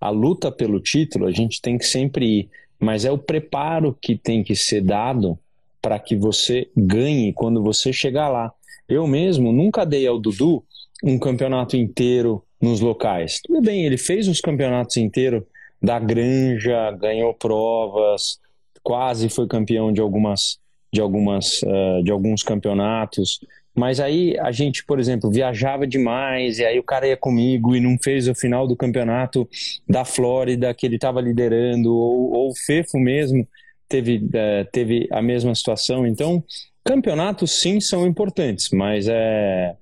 [0.00, 2.48] a luta pelo título a gente tem que sempre ir,
[2.80, 5.38] mas é o preparo que tem que ser dado
[5.80, 8.52] para que você ganhe quando você chegar lá.
[8.88, 10.64] Eu mesmo nunca dei ao Dudu
[11.02, 13.40] um campeonato inteiro nos locais.
[13.42, 15.42] Tudo bem, ele fez os campeonatos inteiros
[15.82, 18.38] da Granja, ganhou provas,
[18.82, 20.60] quase foi campeão de algumas
[20.92, 23.40] de algumas uh, de alguns campeonatos.
[23.74, 27.80] Mas aí a gente, por exemplo, viajava demais, e aí o cara ia comigo e
[27.80, 29.48] não fez o final do campeonato
[29.88, 33.48] da Flórida que ele estava liderando, ou, ou, o Fefo mesmo
[33.88, 36.06] teve, é, teve a mesma situação.
[36.06, 36.44] Então,
[36.84, 39.74] campeonatos sim são importantes, mas é,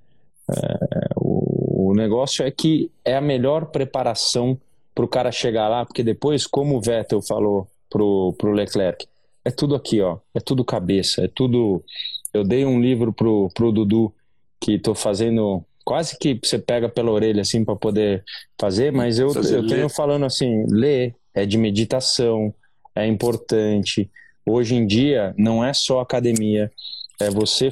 [0.51, 4.57] é o, o negócio é que é a melhor preparação
[4.95, 9.07] para o cara chegar lá, porque depois, como o Vettel falou pro, pro Leclerc,
[9.45, 11.83] é tudo aqui, ó, é tudo cabeça, é tudo
[12.33, 14.13] eu dei um livro pro, pro Dudu
[14.61, 18.23] que estou fazendo quase que você pega pela orelha assim para poder
[18.59, 22.55] fazer, mas eu, eu tenho falando assim, ler é de meditação,
[22.95, 24.11] é importante.
[24.45, 26.71] Hoje em dia não é só academia,
[27.21, 27.71] é você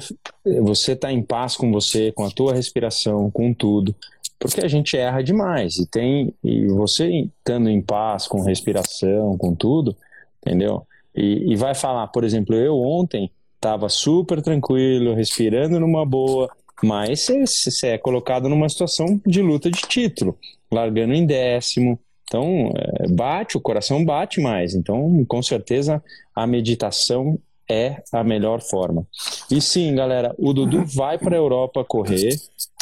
[0.61, 3.95] você tá em paz com você, com a tua respiração, com tudo.
[4.39, 9.53] Porque a gente erra demais e tem e você estando em paz com respiração, com
[9.53, 9.95] tudo,
[10.41, 10.85] entendeu?
[11.13, 16.49] E, e vai falar, por exemplo, eu ontem estava super tranquilo, respirando numa boa,
[16.81, 20.37] mas você é colocado numa situação de luta de título,
[20.71, 21.99] largando em décimo.
[22.23, 24.73] Então, é, bate, o coração bate mais.
[24.73, 26.01] Então, com certeza,
[26.33, 27.37] a meditação
[27.69, 29.05] é a melhor forma.
[29.51, 32.29] E sim, galera, o Dudu vai para a Europa correr.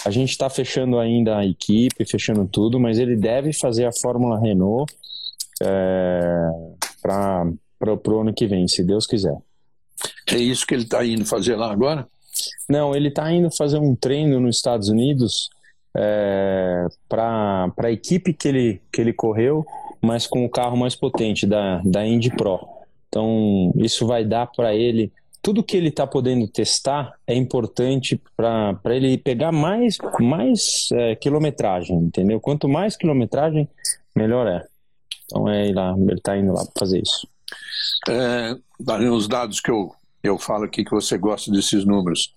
[0.05, 4.39] A gente está fechando ainda a equipe, fechando tudo, mas ele deve fazer a Fórmula
[4.39, 4.93] Renault
[5.61, 6.49] é,
[7.01, 7.45] para
[7.83, 9.37] o ano que vem, se Deus quiser.
[10.27, 12.07] É isso que ele está indo fazer lá agora?
[12.69, 15.49] Não, ele está indo fazer um treino nos Estados Unidos
[15.95, 19.65] é, para a equipe que ele, que ele correu,
[20.01, 22.59] mas com o carro mais potente da, da Indy Pro.
[23.07, 25.11] Então, isso vai dar para ele.
[25.41, 31.95] Tudo que ele está podendo testar é importante para ele pegar mais, mais é, quilometragem,
[31.97, 32.39] entendeu?
[32.39, 33.67] Quanto mais quilometragem,
[34.15, 34.63] melhor é.
[35.25, 37.27] Então, é ir lá, ele está indo lá para fazer isso.
[38.09, 38.57] É,
[39.09, 42.33] os dados que eu, eu falo aqui que você gosta desses números.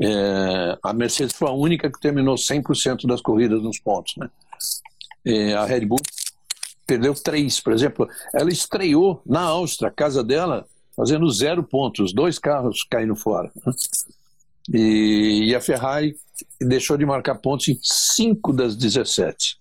[0.00, 4.14] É, a Mercedes foi a única que terminou 100% das corridas nos pontos.
[4.16, 4.30] Né?
[5.24, 6.00] É, a Red Bull
[6.86, 8.08] perdeu três, por exemplo.
[8.32, 13.50] Ela estreou na Áustria, casa dela, fazendo zero pontos, dois carros caindo fora.
[13.66, 13.72] Né?
[14.72, 16.14] E, e, a Ferrari
[16.60, 19.58] deixou de marcar pontos em cinco das 17.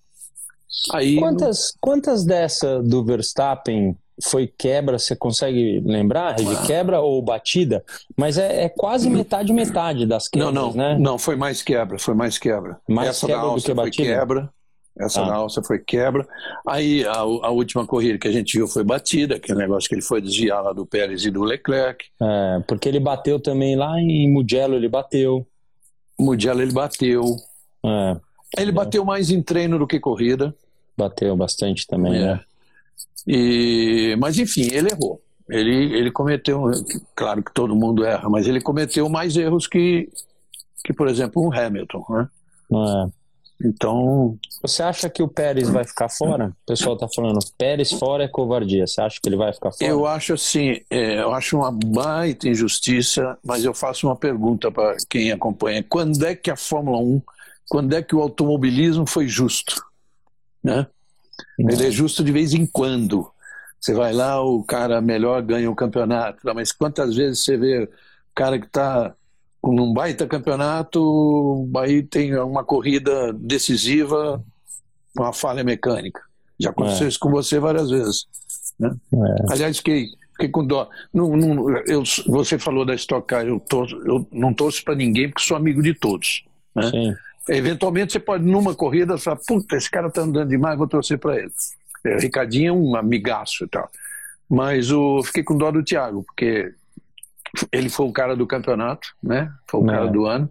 [0.94, 1.80] Aí, quantas, no...
[1.80, 6.36] quantas dessa do Verstappen foi quebra, você consegue lembrar?
[6.36, 6.64] De ah.
[6.66, 7.84] quebra ou batida?
[8.16, 10.98] Mas é, é, quase metade metade das quebras, não, não, né?
[11.00, 12.80] Não, foi mais quebra, foi mais quebra.
[12.88, 14.08] Mais Essa quebra do que batida?
[14.08, 14.50] quebra.
[15.00, 15.36] Essa ah.
[15.36, 16.28] alça foi quebra.
[16.68, 19.88] Aí a, a, última corrida que a gente viu foi batida, que é o negócio
[19.88, 22.06] que ele foi desviar lá do Pérez e do Leclerc.
[22.20, 25.46] É, porque ele bateu também lá em Mugello, ele bateu.
[26.20, 27.24] Mugello ele bateu.
[27.86, 28.18] É,
[28.58, 30.56] ele bateu mais em treino do que corrida.
[30.98, 32.20] Bateu bastante também, é.
[32.20, 32.40] né?
[33.28, 35.22] E, mas enfim, ele errou.
[35.50, 36.64] Ele, ele cometeu,
[37.16, 40.10] claro que todo mundo erra, mas ele cometeu mais erros que,
[40.84, 42.06] que por exemplo, o Hamilton.
[42.10, 42.30] Né?
[42.74, 43.18] É.
[43.66, 44.38] Então.
[44.62, 46.50] Você acha que o Pérez vai ficar fora?
[46.64, 48.86] O pessoal está falando, Pérez fora é covardia.
[48.86, 49.90] Você acha que ele vai ficar fora?
[49.90, 54.96] Eu acho assim, é, eu acho uma baita injustiça, mas eu faço uma pergunta para
[55.10, 55.84] quem acompanha.
[55.88, 57.22] Quando é que a Fórmula 1,
[57.70, 59.84] quando é que o automobilismo foi justo?
[60.64, 60.86] Né?
[61.60, 63.30] Ele é justo de vez em quando.
[63.80, 66.40] Você vai lá, o cara melhor ganha o campeonato.
[66.56, 67.90] Mas quantas vezes você vê o
[68.36, 69.14] cara que está
[69.62, 74.44] com um baita campeonato, aí tem uma corrida decisiva,
[75.18, 76.22] uma falha mecânica.
[76.60, 77.10] Já aconteceu é.
[77.10, 78.26] isso com você várias vezes.
[78.80, 78.96] Né?
[79.14, 79.54] É.
[79.54, 80.90] Aliás, fiquei, fiquei com dó.
[81.14, 85.30] Não, não, eu, você falou da Stock Car, eu, torço, eu não torço para ninguém
[85.30, 86.44] porque sou amigo de todos.
[86.76, 86.90] Né?
[86.90, 87.16] Sim.
[87.50, 91.38] Eventualmente você pode, numa corrida, falar, puta, esse cara tá andando demais, vou torcer para
[91.38, 91.52] ele.
[92.06, 93.90] É, o Ricardinho é um amigaço e tal.
[94.50, 96.74] Mas o, fiquei com dó do Thiago, porque
[97.72, 99.52] ele foi o cara do campeonato, né?
[99.70, 99.94] Foi o é.
[99.94, 100.50] cara do ano.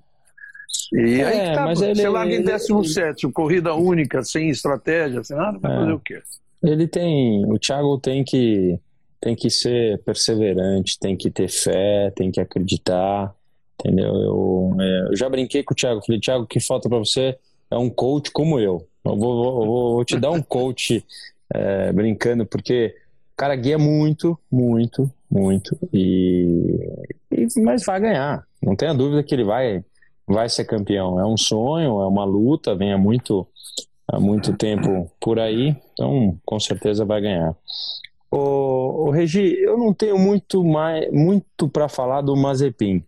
[0.92, 5.36] E é, aí tá, mas ele, você larga em 17, corrida única, sem estratégia, sem
[5.36, 5.76] nada, vai é.
[5.76, 6.22] fazer o quê?
[6.62, 7.44] Ele tem.
[7.46, 8.78] O Thiago tem que,
[9.20, 13.32] tem que ser perseverante, tem que ter fé, tem que acreditar.
[13.80, 14.14] Entendeu?
[14.14, 16.04] Eu, é, eu já brinquei com o Thiago.
[16.04, 17.36] Falei, Thiago, o que falta para você
[17.70, 18.86] é um coach como eu.
[19.04, 21.04] Eu vou, vou, vou te dar um coach
[21.54, 22.94] é, brincando, porque
[23.34, 25.78] o cara guia muito, muito, muito.
[25.92, 26.80] E,
[27.30, 28.44] e, mas vai ganhar.
[28.62, 29.84] Não tenha dúvida que ele vai,
[30.26, 31.20] vai ser campeão.
[31.20, 33.46] É um sonho, é uma luta, vem há muito,
[34.08, 35.76] há muito tempo por aí.
[35.92, 37.54] Então, com certeza vai ganhar.
[38.30, 43.04] O Regi, eu não tenho muito mais muito para falar do Mazepin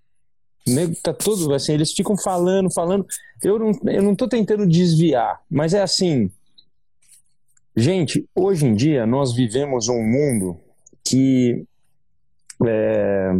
[0.69, 3.07] nego tá todo assim, eles ficam falando, falando.
[3.43, 6.31] Eu não, eu não tô tentando desviar, mas é assim.
[7.77, 10.59] Gente, hoje em dia nós vivemos um mundo
[11.05, 11.65] que
[12.67, 13.33] é,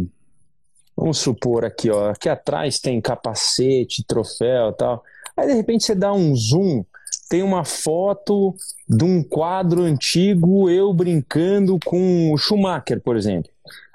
[0.95, 5.03] vamos supor aqui, ó, aqui atrás tem capacete, troféu, tal.
[5.35, 6.83] Aí de repente você dá um zoom,
[7.29, 8.55] tem uma foto
[8.87, 13.51] de um quadro antigo eu brincando com o Schumacher, por exemplo.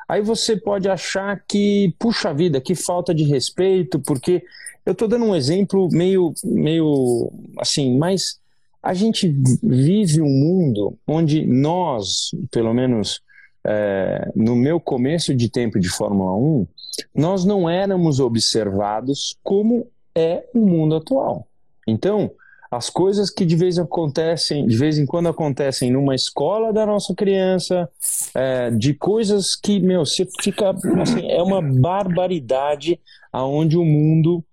[0.08, 4.42] Aí você pode achar que, puxa vida, que falta de respeito, porque
[4.84, 8.38] eu estou dando um exemplo meio, meio assim, mas
[8.82, 13.22] a gente vive um mundo onde nós, pelo menos
[13.66, 16.66] é, no meu começo de tempo de Fórmula 1,
[17.14, 21.46] nós não éramos observados como é o mundo atual.
[21.86, 22.30] Então,
[22.76, 27.14] as coisas que de vez acontecem, de vez em quando acontecem numa escola da nossa
[27.14, 27.88] criança,
[28.34, 33.00] é, de coisas que, meu, você fica, assim, é uma barbaridade
[33.32, 34.44] aonde o mundo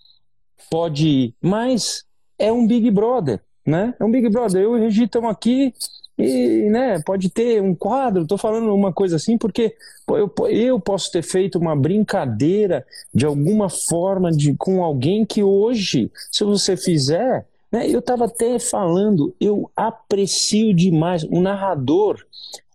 [0.69, 1.35] pode ir.
[1.41, 2.03] Mas
[2.37, 3.93] é um Big Brother, né?
[3.99, 4.61] É um Big Brother.
[4.61, 5.73] Eu e Regi estamos aqui
[6.17, 9.75] e, né, pode ter um quadro, estou falando uma coisa assim porque
[10.07, 16.11] eu, eu posso ter feito uma brincadeira de alguma forma de, com alguém que hoje,
[16.31, 22.23] se você fizer, né, eu estava até falando, eu aprecio demais o narrador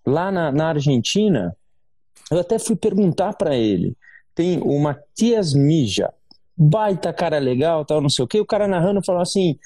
[0.04, 1.56] lá na, na Argentina.
[2.30, 3.96] Eu até fui perguntar para ele.
[4.34, 6.12] Tem o Matias Mija,
[6.56, 8.40] baita cara legal, tal, não sei o que.
[8.40, 9.58] O cara narrando falou assim: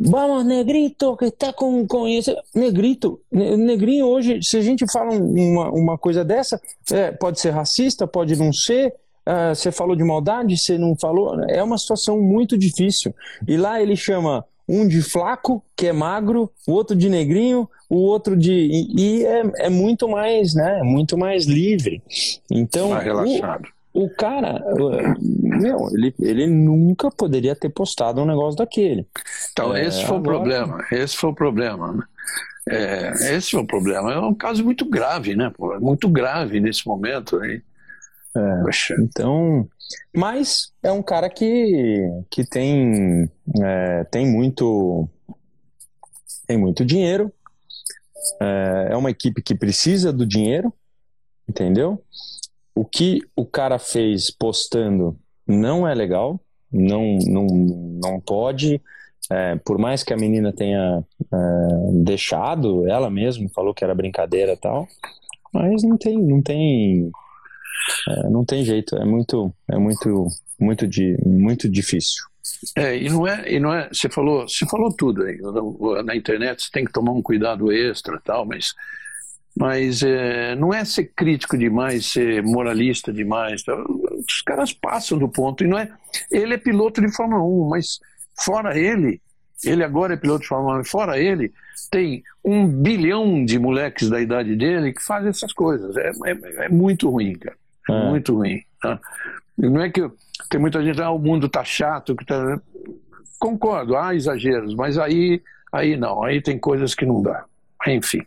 [0.00, 2.32] Vamos, Negrito, que está com, com isso.
[2.54, 6.60] Negrito, Negrinho hoje, se a gente fala uma, uma coisa dessa,
[6.92, 8.94] é, pode ser racista, pode não ser.
[9.26, 11.42] Uh, você falou de maldade, você não falou.
[11.50, 13.12] É uma situação muito difícil.
[13.46, 17.96] E lá ele chama um de flaco, que é magro, o outro de negrinho, o
[17.96, 18.52] outro de.
[18.52, 20.82] E, e é, é muito mais, né?
[20.82, 22.02] Muito mais livre.
[22.50, 22.90] Então.
[22.90, 23.68] Mais relaxado.
[23.92, 24.62] O, o cara,
[25.20, 29.06] meu, ele, ele nunca poderia ter postado um negócio daquele.
[29.50, 30.20] Então, é, esse foi agora...
[30.20, 30.84] o problema.
[30.92, 31.92] Esse foi o problema.
[31.92, 32.02] Né?
[32.68, 34.12] É, esse foi o problema.
[34.12, 35.50] É um caso muito grave, né?
[35.56, 35.78] Pô?
[35.80, 37.62] Muito grave nesse momento aí.
[38.36, 38.62] É,
[39.00, 39.66] então,
[40.14, 43.30] mas é um cara que, que tem,
[43.62, 45.08] é, tem muito
[46.46, 47.32] tem muito dinheiro.
[48.40, 50.72] É, é uma equipe que precisa do dinheiro,
[51.48, 52.02] entendeu?
[52.78, 58.80] o que o cara fez postando não é legal, não, não, não pode.
[59.30, 61.36] É, por mais que a menina tenha é,
[62.04, 64.86] deixado, ela mesma falou que era brincadeira e tal,
[65.52, 67.10] mas não tem, não tem,
[68.08, 68.96] é, não tem jeito.
[68.96, 72.22] É muito, é muito, muito, di, muito difícil.
[72.76, 75.38] É, e não é, e não é, você falou, você falou tudo aí.
[76.04, 78.74] Na internet você tem que tomar um cuidado extra, tal, mas
[79.58, 83.62] mas é, não é ser crítico demais, ser moralista demais.
[83.64, 83.74] Tá?
[83.74, 85.64] Os caras passam do ponto.
[85.64, 85.90] E não é.
[86.30, 87.98] Ele é piloto de Fórmula 1, mas
[88.38, 89.20] fora ele,
[89.64, 91.52] ele agora é piloto de Fórmula 1, fora ele,
[91.90, 95.96] tem um bilhão de moleques da idade dele que fazem essas coisas.
[95.96, 97.56] É, é, é muito ruim, cara.
[97.88, 98.08] É, é.
[98.08, 98.62] muito ruim.
[98.80, 98.98] Tá?
[99.56, 100.08] Não é que
[100.48, 102.14] tem muita gente, ah, o mundo tá chato.
[102.14, 102.60] Que tá...
[103.38, 105.40] Concordo, há exageros, mas aí,
[105.72, 107.44] aí não, aí tem coisas que não dá.
[107.86, 108.22] Enfim.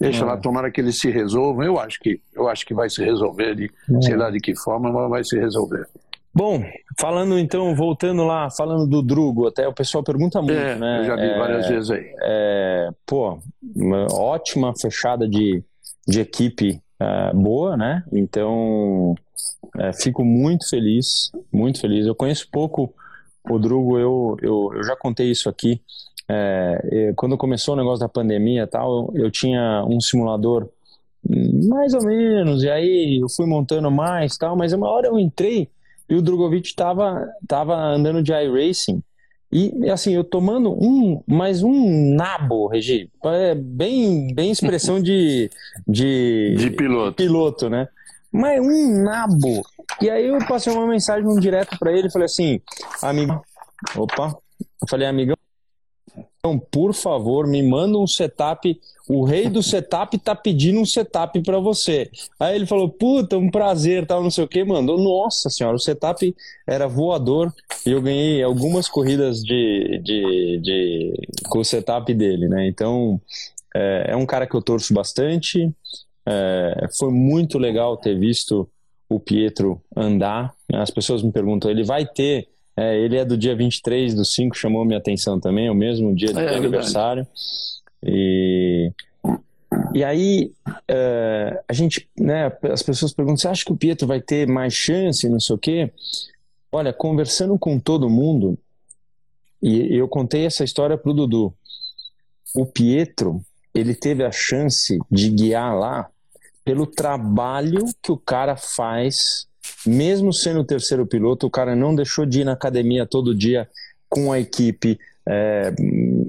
[0.00, 0.36] Deixa lá, é.
[0.36, 1.64] tomara que eles se resolvam.
[1.64, 4.02] Eu acho que, eu acho que vai se resolver, de, é.
[4.02, 5.86] sei lá de que forma, mas vai se resolver.
[6.32, 6.62] Bom,
[7.00, 11.00] falando então, voltando lá, falando do Drugo, até o pessoal pergunta muito, é, né?
[11.00, 12.14] Eu já vi é, várias vezes aí.
[12.22, 13.40] É, pô,
[14.12, 15.64] ótima fechada de,
[16.06, 18.04] de equipe é, boa, né?
[18.12, 19.14] Então,
[19.76, 22.06] é, fico muito feliz, muito feliz.
[22.06, 22.92] Eu conheço pouco
[23.48, 25.80] o Drugo, eu, eu, eu já contei isso aqui.
[26.30, 30.68] É, quando começou o negócio da pandemia tal, eu tinha um simulador
[31.68, 35.68] mais ou menos, e aí eu fui montando mais tal, mas uma hora eu entrei
[36.08, 39.02] e o Drogovic estava tava andando de iRacing.
[39.50, 45.50] E assim, eu tomando um, mais um nabo, Regi, é bem, bem expressão de,
[45.88, 47.16] de, de piloto.
[47.16, 47.88] piloto, né?
[48.30, 49.62] Mas um nabo.
[50.02, 52.60] E aí eu passei uma mensagem um direto para ele, falei assim,
[53.00, 53.42] amigo,
[53.96, 54.36] opa,
[54.82, 55.36] eu falei, amigão,
[56.48, 58.80] então, por favor, me manda um setup.
[59.08, 62.10] O rei do setup tá pedindo um setup para você.
[62.38, 64.64] Aí ele falou: Puta, um prazer, tal, não sei o que.
[64.64, 66.34] Mandou, nossa senhora, o setup
[66.66, 67.52] era voador
[67.84, 71.12] e eu ganhei algumas corridas de, de, de
[71.48, 72.66] com o setup dele, né?
[72.68, 73.20] Então,
[73.74, 75.70] é, é um cara que eu torço bastante.
[76.26, 78.68] É, foi muito legal ter visto
[79.08, 80.54] o Pietro andar.
[80.72, 82.48] As pessoas me perguntam: ele vai ter
[82.78, 86.14] é, ele é do dia 23 do 5, chamou minha atenção também, é o mesmo
[86.14, 87.26] dia do é, aniversário.
[88.00, 88.92] E,
[89.92, 90.52] e aí,
[90.86, 94.74] é, a gente, né, as pessoas perguntam: você acha que o Pietro vai ter mais
[94.74, 95.90] chance, não sei o quê?
[96.70, 98.56] Olha, conversando com todo mundo,
[99.60, 101.52] e eu contei essa história pro Dudu.
[102.54, 106.08] O Pietro, ele teve a chance de guiar lá
[106.64, 109.47] pelo trabalho que o cara faz,
[109.86, 113.68] mesmo sendo o terceiro piloto, o cara não deixou de ir na academia todo dia
[114.08, 115.72] com a equipe, é,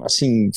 [0.02, 0.52] assim,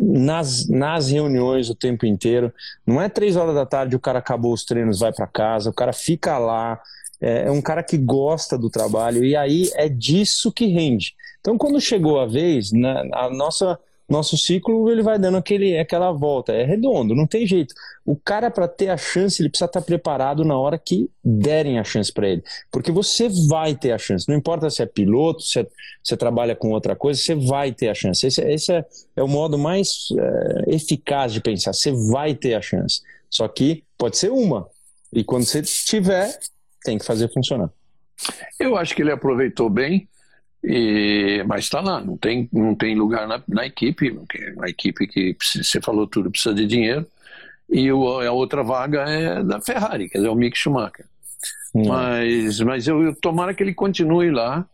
[0.00, 2.52] nas, nas reuniões o tempo inteiro.
[2.86, 5.74] Não é três horas da tarde, o cara acabou os treinos, vai para casa, o
[5.74, 6.80] cara fica lá.
[7.20, 11.14] É, é um cara que gosta do trabalho e aí é disso que rende.
[11.40, 13.78] Então, quando chegou a vez, na, a nossa
[14.08, 17.74] nosso ciclo ele vai dando aquele, aquela volta, é redondo, não tem jeito.
[18.04, 21.84] O cara, para ter a chance, ele precisa estar preparado na hora que derem a
[21.84, 22.42] chance para ele.
[22.70, 25.66] Porque você vai ter a chance, não importa se é piloto, se é,
[26.02, 28.24] você trabalha com outra coisa, você vai ter a chance.
[28.24, 28.84] Esse, esse é,
[29.16, 33.00] é, o modo mais é, eficaz de pensar, você vai ter a chance.
[33.28, 34.68] Só que pode ser uma,
[35.12, 36.38] e quando você tiver,
[36.84, 37.70] tem que fazer funcionar.
[38.58, 40.08] Eu acho que ele aproveitou bem
[40.62, 44.18] e, mas está lá, não tem, não tem lugar na, na equipe,
[44.60, 47.06] a equipe que você falou tudo precisa de dinheiro,
[47.68, 51.06] e o, a outra vaga é da Ferrari, quer dizer, o Mick Schumacher.
[51.74, 51.88] Hum.
[51.88, 54.66] Mas, mas eu, eu tomara que ele continue lá,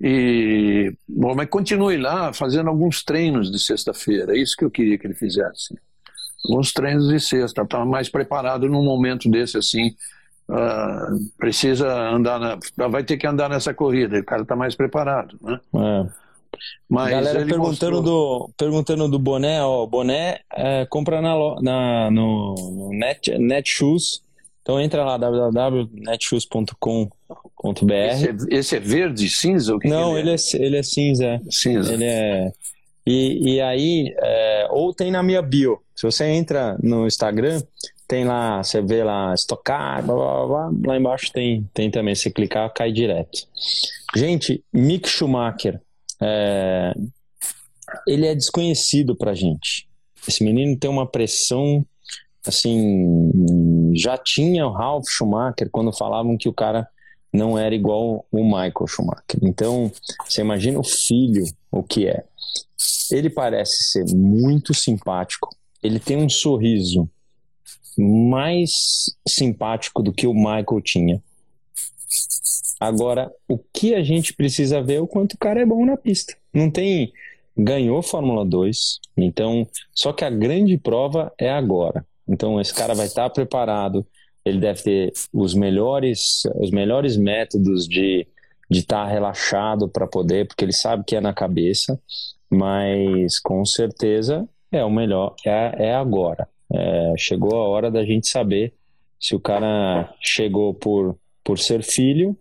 [0.00, 4.96] e, bom, mas continue lá fazendo alguns treinos de sexta-feira, é isso que eu queria
[4.96, 5.78] que ele fizesse.
[6.48, 9.94] Alguns treinos de sexta, estava mais preparado num momento desse assim,
[10.50, 15.38] uh, precisa andar, na, vai ter que andar nessa corrida, o cara está mais preparado,
[15.40, 15.58] né?
[15.74, 16.06] É.
[16.88, 18.02] Mas Galera perguntando, mostrou...
[18.02, 24.22] do, perguntando do boné, ó, boné é, compra na, na, no, no Net, Netshoes,
[24.62, 27.92] então entra lá, www.netshoes.com.br.
[27.92, 29.78] Esse, é, esse é verde, cinza?
[29.78, 30.34] Que Não, que ele, é?
[30.34, 31.40] Ele, é, ele é cinza.
[31.50, 31.94] Cinza.
[31.94, 32.52] Ele é...
[33.06, 35.80] E, e aí, é, ou tem na minha bio.
[35.96, 37.62] Se você entra no Instagram,
[38.10, 42.28] tem lá, você vê lá, estocar, blá, blá, blá, lá embaixo tem, tem também, se
[42.28, 43.46] clicar, cai direto.
[44.16, 45.80] Gente, Mick Schumacher,
[46.20, 46.92] é,
[48.08, 49.88] ele é desconhecido pra gente.
[50.26, 51.86] Esse menino tem uma pressão,
[52.44, 53.30] assim,
[53.94, 56.88] já tinha o Ralph Schumacher quando falavam que o cara
[57.32, 59.38] não era igual o Michael Schumacher.
[59.40, 59.88] Então,
[60.26, 62.24] você imagina o filho, o que é.
[63.12, 67.08] Ele parece ser muito simpático, ele tem um sorriso
[67.98, 68.70] mais
[69.26, 71.22] simpático do que o Michael tinha.
[72.78, 75.96] Agora, o que a gente precisa ver é o quanto o cara é bom na
[75.96, 76.34] pista.
[76.52, 77.12] Não tem.
[77.56, 79.66] Ganhou Fórmula 2, então.
[79.94, 82.06] Só que a grande prova é agora.
[82.26, 84.06] Então, esse cara vai estar preparado,
[84.44, 88.26] ele deve ter os melhores, os melhores métodos de
[88.70, 92.00] de estar tá relaxado para poder, porque ele sabe que é na cabeça,
[92.48, 96.48] mas com certeza é o melhor, é, é agora.
[96.72, 98.72] É, chegou a hora da gente saber
[99.18, 102.36] se o cara chegou por, por ser filho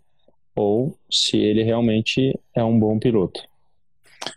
[0.55, 3.41] ou se ele realmente é um bom piloto.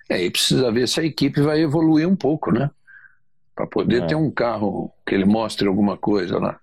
[0.09, 2.71] É, e precisa ver se a equipe vai evoluir um pouco, né?
[3.55, 4.07] Para poder é.
[4.07, 6.59] ter um carro que ele mostre alguma coisa lá.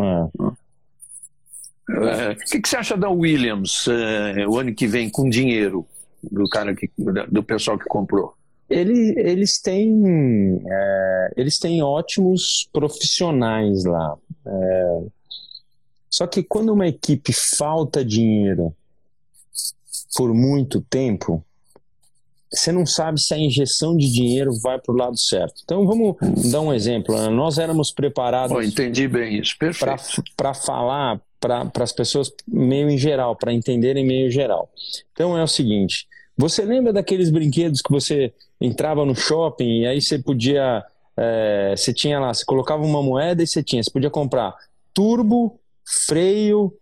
[0.00, 0.28] É.
[1.90, 5.86] é o que, que, você acha da Williams é, o ano que vem com dinheiro
[6.22, 6.90] do cara que,
[7.28, 8.34] do pessoal que comprou?
[8.68, 14.16] Ele, eles têm é, eles têm ótimos profissionais lá.
[14.46, 15.02] É,
[16.10, 18.74] só que quando uma equipe falta dinheiro
[20.16, 21.44] por muito tempo,
[22.50, 25.60] você não sabe se a injeção de dinheiro vai para o lado certo.
[25.64, 26.16] Então vamos
[26.50, 27.16] dar um exemplo.
[27.16, 27.28] Né?
[27.28, 28.56] Nós éramos preparados.
[28.56, 30.22] Oh, entendi bem isso, perfeito.
[30.36, 34.70] Para falar para as pessoas meio em geral, para entenderem meio geral.
[35.12, 36.06] Então é o seguinte:
[36.36, 40.84] você lembra daqueles brinquedos que você entrava no shopping e aí você podia.
[41.16, 44.52] É, você tinha lá, você colocava uma moeda e você tinha, você podia comprar
[44.92, 46.72] turbo, freio,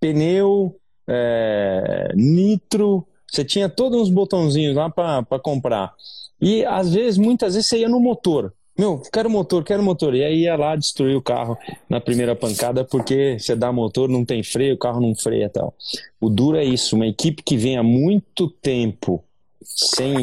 [0.00, 0.76] pneu,
[1.08, 5.94] é, nitro, você tinha todos uns botãozinhos lá para comprar.
[6.40, 8.52] E às vezes, muitas vezes, você ia no motor.
[8.78, 10.14] Meu, quero motor, quero motor.
[10.14, 11.58] E aí ia lá destruir o carro
[11.88, 15.74] na primeira pancada, porque você dá motor, não tem freio, o carro não freia tal.
[16.20, 19.22] O duro é isso, uma equipe que vem há muito tempo
[19.64, 20.16] sem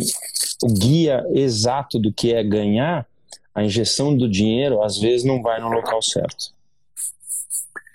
[0.64, 3.08] o guia exato do que é ganhar,
[3.54, 6.54] a injeção do dinheiro às vezes não vai no local certo.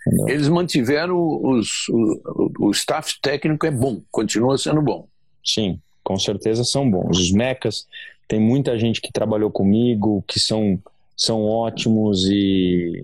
[0.06, 0.28] Entendeu?
[0.28, 5.06] Eles mantiveram os, o, o staff técnico é bom, continua sendo bom.
[5.44, 7.18] Sim, com certeza são bons.
[7.18, 7.86] Os mecas
[8.26, 10.78] tem muita gente que trabalhou comigo, que são,
[11.16, 13.02] são ótimos e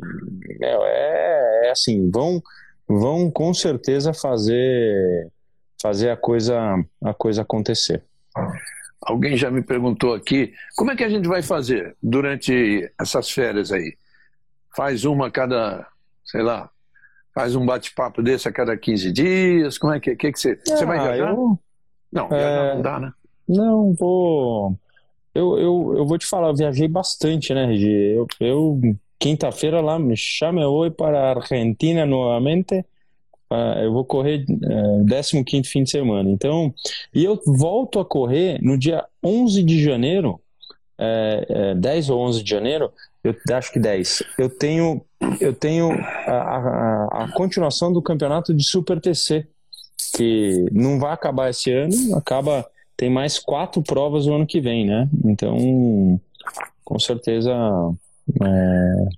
[0.60, 2.42] é, é assim, vão,
[2.88, 5.28] vão com certeza fazer
[5.80, 8.02] fazer a coisa a coisa acontecer.
[9.02, 13.72] Alguém já me perguntou aqui, como é que a gente vai fazer durante essas férias
[13.72, 13.96] aí?
[14.76, 15.86] Faz uma a cada,
[16.24, 16.68] sei lá,
[17.34, 19.78] faz um bate-papo desse a cada 15 dias?
[19.78, 21.30] Como é que, que, que você, ah, você vai ah, viajar?
[21.30, 21.58] Eu...
[22.12, 22.74] Não, é...
[22.74, 23.12] não dá, né?
[23.48, 24.78] Não, vou
[25.34, 27.90] Eu, eu, eu vou te falar, eu viajei bastante, né, Regi?
[27.90, 28.80] Eu, eu
[29.18, 32.84] quinta-feira lá me chame hoje para a Argentina novamente.
[33.52, 36.30] Uh, eu vou correr uh, 15 fim de semana.
[36.30, 36.72] Então,
[37.12, 40.40] e eu volto a correr no dia 11 de janeiro,
[40.96, 42.92] é, é, 10 ou 11 de janeiro,
[43.24, 44.22] eu acho que 10.
[44.38, 45.02] Eu tenho,
[45.40, 49.46] eu tenho a, a, a continuação do campeonato de Super TC,
[50.16, 52.66] que não vai acabar esse ano, acaba
[53.00, 55.08] tem mais quatro provas o ano que vem, né?
[55.24, 56.20] Então,
[56.84, 57.50] com certeza.
[58.42, 59.08] É...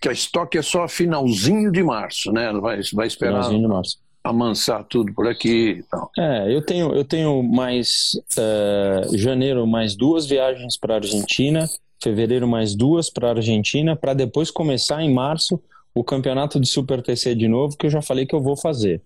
[0.00, 2.50] Que a estoque é só finalzinho de março, né?
[2.54, 3.98] Vai, vai esperar finalzinho de março.
[4.24, 5.84] amansar tudo por aqui.
[5.86, 6.08] Então.
[6.16, 11.68] É, eu tenho, eu tenho mais uh, janeiro mais duas viagens para Argentina,
[12.02, 15.62] fevereiro mais duas para Argentina, para depois começar em março
[15.94, 19.02] o campeonato de Super TC de novo, que eu já falei que eu vou fazer.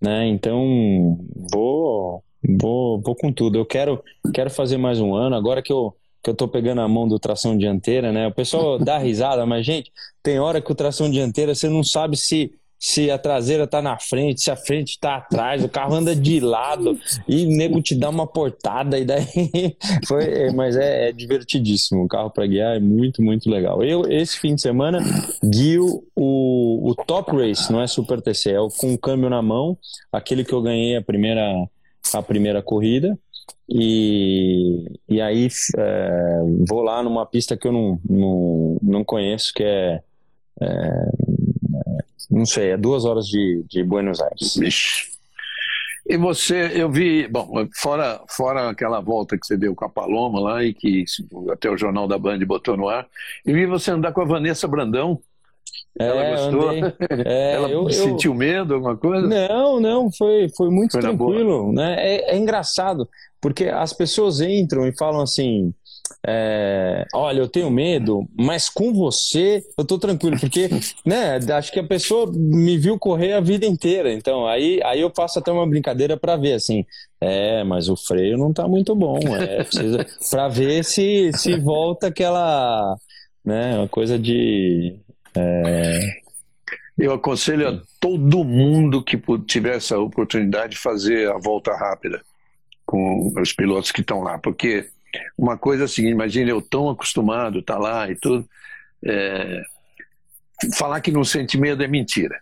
[0.00, 0.28] Né?
[0.28, 1.18] Então,
[1.52, 2.22] vou
[2.60, 3.58] Vou, vou com tudo.
[3.58, 5.34] Eu quero, quero fazer mais um ano.
[5.34, 8.26] Agora que eu, que eu tô pegando a mão do tração dianteira, né?
[8.26, 9.90] O pessoal dá risada, mas, gente,
[10.22, 12.52] tem hora que o tração dianteira você não sabe se
[12.84, 16.38] se a traseira tá na frente, se a frente tá atrás, o carro anda de
[16.38, 19.24] lado e o nego te dá uma portada e daí
[20.06, 23.82] foi, mas é, é divertidíssimo, o carro para guiar é muito, muito legal.
[23.82, 24.98] Eu esse fim de semana
[25.42, 29.40] guio o, o Top Race, não é Super TC, é o com o câmbio na
[29.40, 29.78] mão,
[30.12, 31.66] aquele que eu ganhei a primeira
[32.14, 33.18] a primeira corrida.
[33.68, 39.62] E, e aí é, vou lá numa pista que eu não, não, não conheço, que
[39.62, 40.02] é,
[40.60, 41.10] é,
[42.30, 44.56] Não sei, é duas horas de, de Buenos Aires.
[44.56, 45.14] Ixi.
[46.06, 50.38] E você, eu vi, bom, fora, fora aquela volta que você deu com a Paloma
[50.38, 51.04] lá e que
[51.50, 53.06] até o Jornal da Band botou no ar,
[53.44, 55.18] eu vi você andar com a Vanessa Brandão.
[55.98, 56.70] Ela é, gostou?
[57.24, 58.36] É, Ela eu, sentiu eu...
[58.36, 59.26] medo, alguma coisa?
[59.26, 61.72] Não, não, foi, foi muito foi tranquilo.
[61.72, 61.96] Né?
[61.98, 63.08] É, é, engraçado,
[63.40, 65.72] porque as pessoas entram e falam assim:
[66.26, 70.68] é, olha, eu tenho medo, mas com você eu tô tranquilo, porque
[71.06, 74.12] né, acho que a pessoa me viu correr a vida inteira.
[74.12, 76.84] Então, aí, aí eu faço até uma brincadeira para ver assim.
[77.20, 79.18] É, mas o freio não tá muito bom.
[79.18, 82.96] É, precisa para ver se, se volta aquela.
[83.44, 84.96] Né, uma coisa de
[85.36, 86.22] é...
[86.96, 92.22] Eu aconselho a todo mundo que tiver essa oportunidade de fazer a volta rápida
[92.86, 94.88] com os pilotos que estão lá, porque
[95.36, 98.48] uma coisa é a seguinte, imagine eu tão acostumado, tá lá e tudo,
[99.04, 99.62] é...
[100.76, 102.40] falar que não sente medo é mentira,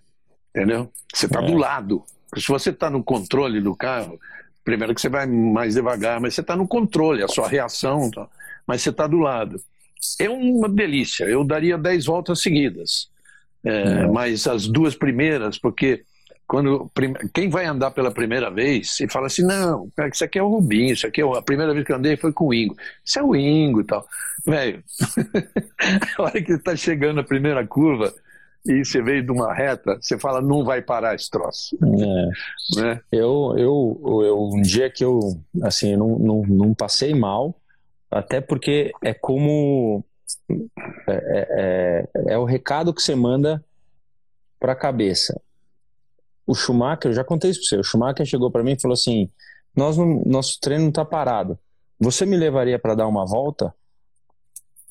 [0.50, 0.92] entendeu?
[1.14, 1.46] Você está é.
[1.46, 2.04] do lado,
[2.36, 4.20] se você está no controle do carro,
[4.62, 8.28] primeiro que você vai mais devagar, mas você está no controle, a sua reação, tá?
[8.66, 9.62] mas você está do lado
[10.18, 11.24] é uma delícia.
[11.24, 13.08] Eu daria 10 voltas seguidas.
[13.64, 14.06] É.
[14.06, 16.02] Mas as duas primeiras, porque
[16.46, 16.90] quando
[17.32, 20.92] quem vai andar pela primeira vez e fala assim, não, isso aqui é o Rubinho,
[20.92, 22.76] isso aqui é a primeira vez que eu andei foi com o Ingo.
[23.04, 24.06] Isso é o Ingo e tal.
[24.44, 24.82] Velho,
[26.18, 28.12] a hora que está chegando a primeira curva,
[28.66, 31.76] e você veio de uma reta, você fala, não vai parar esse troço.
[31.82, 32.80] É.
[32.80, 33.00] Né?
[33.10, 35.18] Eu, eu, eu, um dia que eu,
[35.62, 37.56] assim, não, não, não passei mal,
[38.12, 40.04] até porque é como.
[41.08, 43.64] É, é, é, é o recado que você manda
[44.60, 45.40] para a cabeça.
[46.46, 47.76] O Schumacher, eu já contei isso para você.
[47.76, 49.30] O Schumacher chegou para mim e falou assim:
[49.74, 51.58] Nós não, nosso treino não está parado.
[51.98, 53.74] Você me levaria para dar uma volta?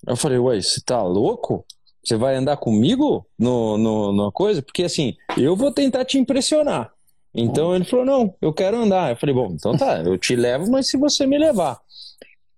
[0.07, 1.65] Eu falei: Ué, você tá louco?
[2.03, 4.61] Você vai andar comigo no, no, numa coisa?
[4.61, 6.91] Porque assim, eu vou tentar te impressionar.
[7.33, 9.11] Então ele falou: Não, eu quero andar.
[9.11, 11.79] Eu falei: Bom, então tá, eu te levo, mas se você me levar.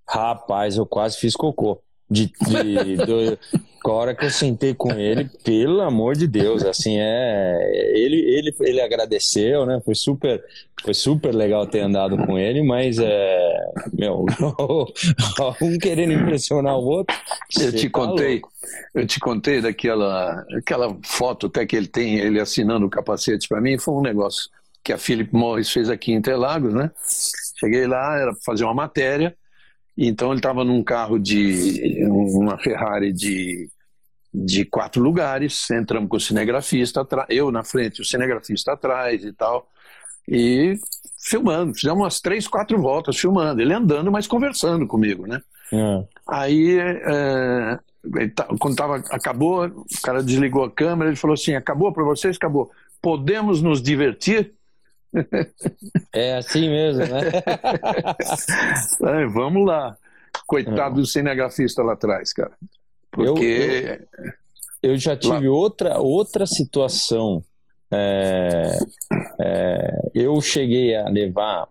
[0.08, 1.82] Rapaz, eu quase fiz cocô.
[2.10, 3.40] De, de, de,
[3.86, 7.92] a hora que eu sentei com ele, pelo amor de Deus, assim, é.
[7.96, 9.82] Ele, ele, ele agradeceu, né?
[9.84, 10.44] Foi super,
[10.84, 13.72] foi super legal ter andado com ele, mas é.
[13.92, 14.26] Meu,
[15.62, 17.18] um querendo impressionar o outro.
[17.60, 18.52] Eu te tá contei, louco.
[18.94, 23.62] eu te contei daquela aquela foto até que ele tem, ele assinando o capacete para
[23.62, 24.50] mim, foi um negócio
[24.84, 26.92] que a Philip Morris fez aqui em Interlagos, né?
[27.60, 29.36] Cheguei lá, era para fazer uma matéria.
[29.98, 33.70] Então ele estava num carro de uma Ferrari de,
[34.34, 39.68] de quatro lugares, entramos com o cinegrafista, eu na frente, o cinegrafista atrás e tal,
[40.28, 40.76] e
[41.20, 45.42] filmando, fizemos umas três, quatro voltas filmando, ele andando, mas conversando comigo, né?
[45.72, 46.04] É.
[46.28, 47.80] Aí, é,
[48.60, 52.36] quando tava, acabou, o cara desligou a câmera, ele falou assim, acabou para vocês?
[52.36, 52.72] Acabou.
[53.02, 54.54] Podemos nos divertir?
[56.12, 57.22] É assim mesmo, né?
[59.22, 59.98] é, vamos lá.
[60.48, 61.02] Coitado é.
[61.02, 62.54] do cinegrafista lá atrás, cara.
[63.12, 64.00] Porque.
[64.18, 65.56] Eu, eu, eu já tive lá...
[65.56, 67.44] outra, outra situação.
[67.92, 68.78] É,
[69.40, 71.68] é, eu cheguei a levar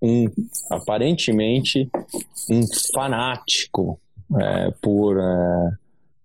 [0.00, 0.26] um,
[0.70, 1.90] aparentemente,
[2.48, 2.62] um
[2.94, 4.00] fanático
[4.38, 5.70] é, por, é,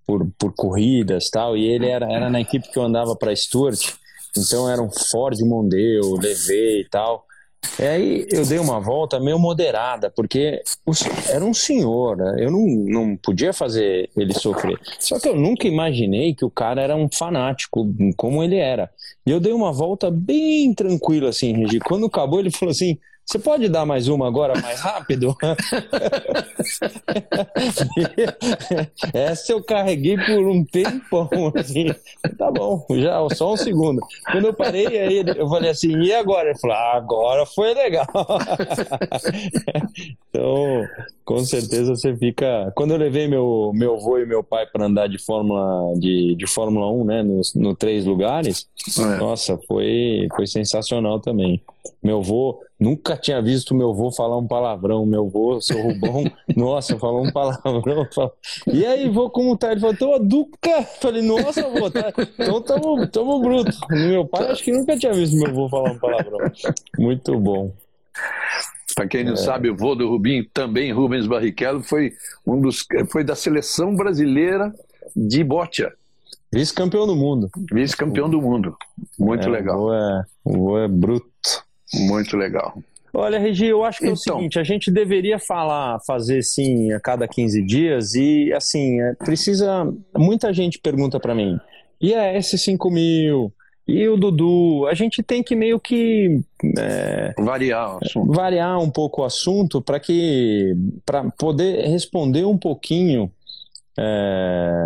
[0.08, 3.96] por, por corridas tal, e ele era, era na equipe que eu andava para Stuart,
[4.38, 7.26] então era um Ford Mondeo, levei e tal.
[7.80, 10.62] E aí eu dei uma volta meio moderada, porque
[11.30, 12.36] era um senhor, né?
[12.40, 14.80] eu não, não podia fazer ele sofrer.
[15.00, 18.90] Só que eu nunca imaginei que o cara era um fanático, como ele era.
[19.26, 21.80] E eu dei uma volta bem tranquila, assim, Regi.
[21.80, 25.36] Quando acabou, ele falou assim: você pode dar mais uma agora mais rápido?
[29.12, 31.88] Essa eu carreguei por um tempão, assim.
[32.38, 34.00] Tá bom, já, só um segundo.
[34.32, 36.50] Quando eu parei, aí eu falei assim, e agora?
[36.50, 38.06] Ele falou, ah, agora foi legal.
[40.30, 40.88] então,
[41.26, 42.72] com certeza você fica.
[42.76, 46.46] Quando eu levei meu, meu avô e meu pai para andar de Fórmula, de, de
[46.46, 48.68] Fórmula 1, né, no, no três lugares,
[49.00, 49.18] é.
[49.18, 51.60] nossa, foi, foi sensacional também.
[52.02, 55.06] Meu avô, nunca tinha visto meu avô falar um palavrão.
[55.06, 56.24] Meu avô, seu Rubão,
[56.56, 58.08] nossa, falou um palavrão.
[58.68, 59.72] E aí, vô, como tá?
[59.72, 60.84] Ele falou, tô Duca.
[61.00, 62.14] Falei, nossa, vô, tá...
[62.40, 63.78] então tamo, tamo bruto.
[63.90, 66.40] Meu pai, acho que nunca tinha visto meu avô falar um palavrão.
[66.98, 67.72] Muito bom.
[68.96, 69.38] Para quem não é.
[69.38, 72.14] sabe, o vô do Rubinho, também Rubens Barrichello, foi
[72.48, 74.74] um dos foi da seleção brasileira
[75.16, 75.86] de bote.
[76.54, 77.50] Vice-campeão do mundo.
[77.72, 78.78] Vice-campeão do mundo.
[79.20, 79.78] Muito é, legal.
[79.78, 81.65] O vô, é, o vô é bruto.
[81.94, 82.78] Muito legal.
[83.14, 84.38] Olha, Regi, eu acho que então, é o então.
[84.38, 89.92] seguinte, a gente deveria falar, fazer sim a cada 15 dias e assim, é, precisa,
[90.18, 91.58] muita gente pergunta para mim,
[92.02, 93.52] e a S5000,
[93.88, 96.42] e o Dudu, a gente tem que meio que
[96.78, 100.76] é, variar, variar um pouco o assunto para que
[101.06, 103.32] para poder responder um pouquinho
[103.98, 104.80] é,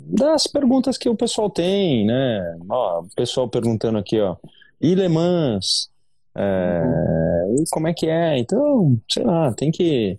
[0.00, 2.58] das perguntas que o pessoal tem, né?
[2.68, 4.36] Ó, o pessoal perguntando aqui, ó,
[4.80, 5.88] e Le Mans,
[6.36, 7.54] é.
[7.58, 8.38] E como é que é?
[8.38, 10.18] Então, sei lá, tem que.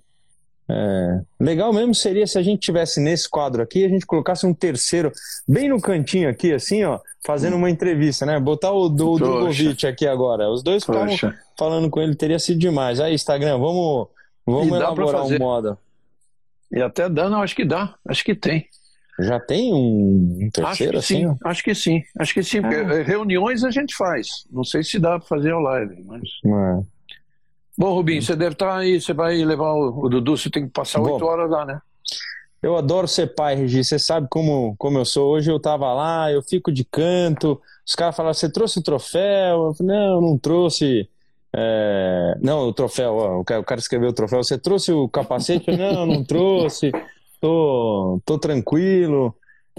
[0.70, 4.54] É, legal mesmo seria se a gente tivesse nesse quadro aqui, a gente colocasse um
[4.54, 5.14] terceiro
[5.48, 8.38] bem no cantinho aqui, assim, ó, fazendo uma entrevista, né?
[8.38, 10.50] Botar o do Drogovic aqui agora.
[10.50, 11.16] Os dois ficavam
[11.58, 13.00] falando com ele, teria sido demais.
[13.00, 14.08] Aí, Instagram, vamos,
[14.46, 15.78] vamos elaborar um modo.
[16.70, 18.68] E até dá, não, acho que dá, acho que tem.
[19.20, 21.28] Já tem um, um terceiro acho assim?
[21.28, 23.04] Sim, acho que sim, acho que sim, porque ah.
[23.04, 24.28] reuniões a gente faz.
[24.52, 26.22] Não sei se dá para fazer ao live, mas.
[26.46, 26.84] É.
[27.76, 30.66] Bom, Rubinho, você deve estar tá aí, você vai levar o, o Dudu, você tem
[30.66, 31.80] que passar oito horas lá, né?
[32.62, 33.84] Eu adoro ser pai, Regi.
[33.84, 35.34] Você sabe como, como eu sou.
[35.34, 37.60] Hoje eu tava lá, eu fico de canto.
[37.86, 39.68] Os caras falaram: você trouxe o troféu?
[39.68, 41.10] Eu falei: não, eu não trouxe.
[41.56, 42.38] É...
[42.42, 44.44] Não, o troféu, ó, o cara escreveu o troféu.
[44.44, 45.72] Você trouxe o capacete?
[45.72, 46.92] Eu, não, não trouxe
[47.42, 49.34] tô, tô tranquilo.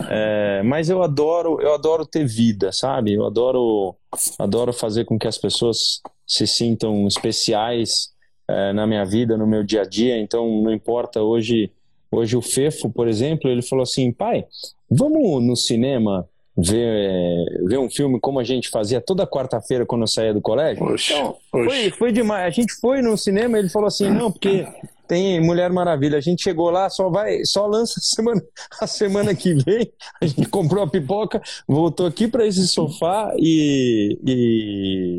[0.08, 3.14] É, mas eu adoro, eu adoro ter vida, sabe?
[3.14, 3.96] Eu adoro,
[4.38, 8.10] adoro fazer com que as pessoas se sintam especiais
[8.46, 10.18] é, na minha vida, no meu dia a dia.
[10.18, 11.70] Então, não importa hoje,
[12.10, 14.44] hoje o Fefo, por exemplo, ele falou assim, pai,
[14.90, 20.08] vamos no cinema ver, ver um filme como a gente fazia toda quarta-feira quando eu
[20.08, 20.84] saía do colégio.
[20.84, 21.68] Oxe, então, oxe.
[21.68, 22.46] Foi, foi demais.
[22.46, 24.66] A gente foi no cinema, ele falou assim, não, porque
[25.08, 26.18] tem Mulher Maravilha.
[26.18, 28.42] A gente chegou lá, só vai, só lança a semana,
[28.80, 29.90] a semana que vem.
[30.20, 35.18] A gente comprou a pipoca, voltou aqui para esse sofá e, e,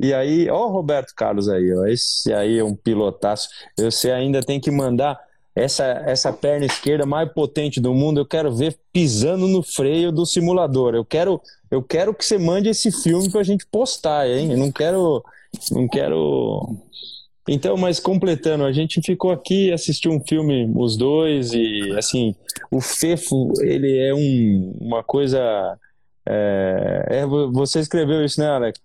[0.00, 3.48] e aí, ó, o Roberto Carlos aí, ó, esse aí é um pilotaço.
[3.78, 5.20] Você ainda tem que mandar
[5.54, 8.20] essa, essa perna esquerda mais potente do mundo.
[8.20, 10.94] Eu quero ver pisando no freio do simulador.
[10.94, 11.40] Eu quero,
[11.70, 14.52] eu quero que você mande esse filme para a gente postar, hein?
[14.52, 15.22] Eu não quero,
[15.70, 16.76] não quero
[17.48, 22.34] então, mas completando, a gente ficou aqui, assistiu um filme, os dois, e assim,
[22.70, 25.78] o Fefo, ele é um, uma coisa.
[26.24, 28.80] É, é, você escreveu isso, né, Alex?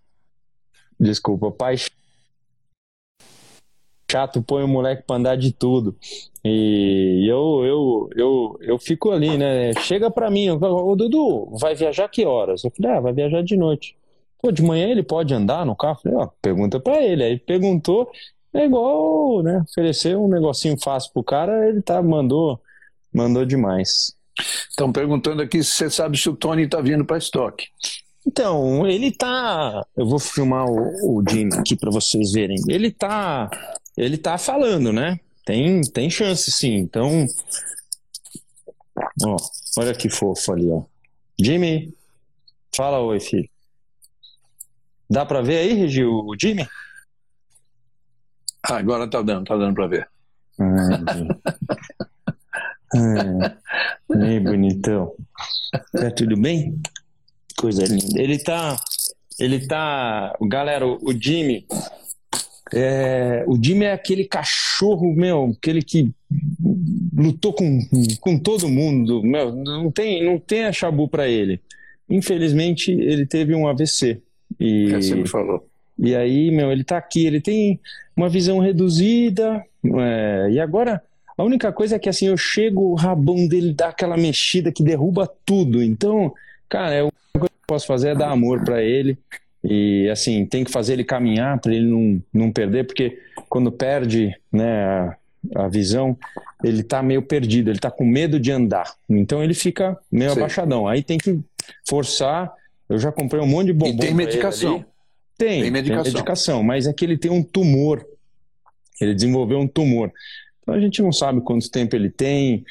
[0.99, 1.77] Desculpa, pai
[4.09, 5.95] chato, põe o moleque pra andar de tudo.
[6.43, 9.73] E eu, eu, eu, eu fico ali, né?
[9.81, 12.63] Chega pra mim, ô Dudu, vai viajar que horas?
[12.63, 13.95] Eu falei, ah, vai viajar de noite.
[14.41, 15.99] Pô, de manhã ele pode andar no carro?
[16.01, 17.23] Falei, ó, pergunta pra ele.
[17.23, 18.09] Aí perguntou,
[18.53, 19.63] é igual, né?
[19.69, 22.59] Oferecer um negocinho fácil pro cara, ele tá, mandou,
[23.13, 24.15] mandou demais.
[24.69, 27.67] Estão perguntando aqui se você sabe se o Tony tá vindo para estoque.
[28.25, 29.85] Então, ele tá.
[29.95, 32.57] Eu vou filmar o, o Jimmy aqui para vocês verem.
[32.67, 33.49] Ele tá.
[33.95, 35.19] Ele tá falando, né?
[35.45, 36.75] Tem, tem chance, sim.
[36.75, 37.25] Então.
[39.23, 39.37] Ó,
[39.77, 40.83] olha que fofo ali, ó.
[41.39, 41.93] Jimmy,
[42.75, 43.49] fala oi, filho.
[45.09, 46.67] Dá para ver aí, Regi, o Jimmy?
[48.69, 50.09] Ah, agora tá dando, tá dando para ver.
[54.13, 55.13] Ai, bonitão.
[55.91, 56.79] Tá tudo bem?
[57.57, 58.21] Coisa linda.
[58.21, 58.77] Ele tá.
[59.39, 60.35] Ele tá.
[60.41, 61.65] Galera, o Jimmy.
[62.73, 66.11] É, o Jimmy é aquele cachorro, meu, aquele que
[67.15, 67.79] lutou com,
[68.19, 71.61] com todo mundo, meu, não tem, não tem a chabu para ele.
[72.09, 74.21] Infelizmente, ele teve um AVC.
[74.59, 75.65] E, é, você me falou.
[75.99, 77.79] E aí, meu, ele tá aqui, ele tem
[78.15, 81.01] uma visão reduzida, é, e agora
[81.37, 84.83] a única coisa é que assim, eu chego, o rabão dele dá aquela mexida que
[84.83, 85.83] derruba tudo.
[85.83, 86.33] Então,
[86.67, 89.17] cara, é, a única coisa que eu posso fazer é dar amor para ele.
[89.63, 93.19] E assim, tem que fazer ele caminhar para ele não, não perder, porque
[93.49, 95.17] quando perde né, a,
[95.55, 96.17] a visão,
[96.63, 98.95] ele tá meio perdido, ele tá com medo de andar.
[99.07, 100.37] Então ele fica meio Sim.
[100.39, 100.87] abaixadão.
[100.87, 101.39] Aí tem que
[101.87, 102.51] forçar.
[102.89, 104.03] Eu já comprei um monte de bombom.
[104.03, 104.83] E tem medicação.
[105.37, 106.03] Tem, tem medicação.
[106.03, 108.05] tem medicação, mas é que ele tem um tumor.
[108.99, 110.11] Ele desenvolveu um tumor.
[110.61, 112.65] Então a gente não sabe quanto tempo ele tem.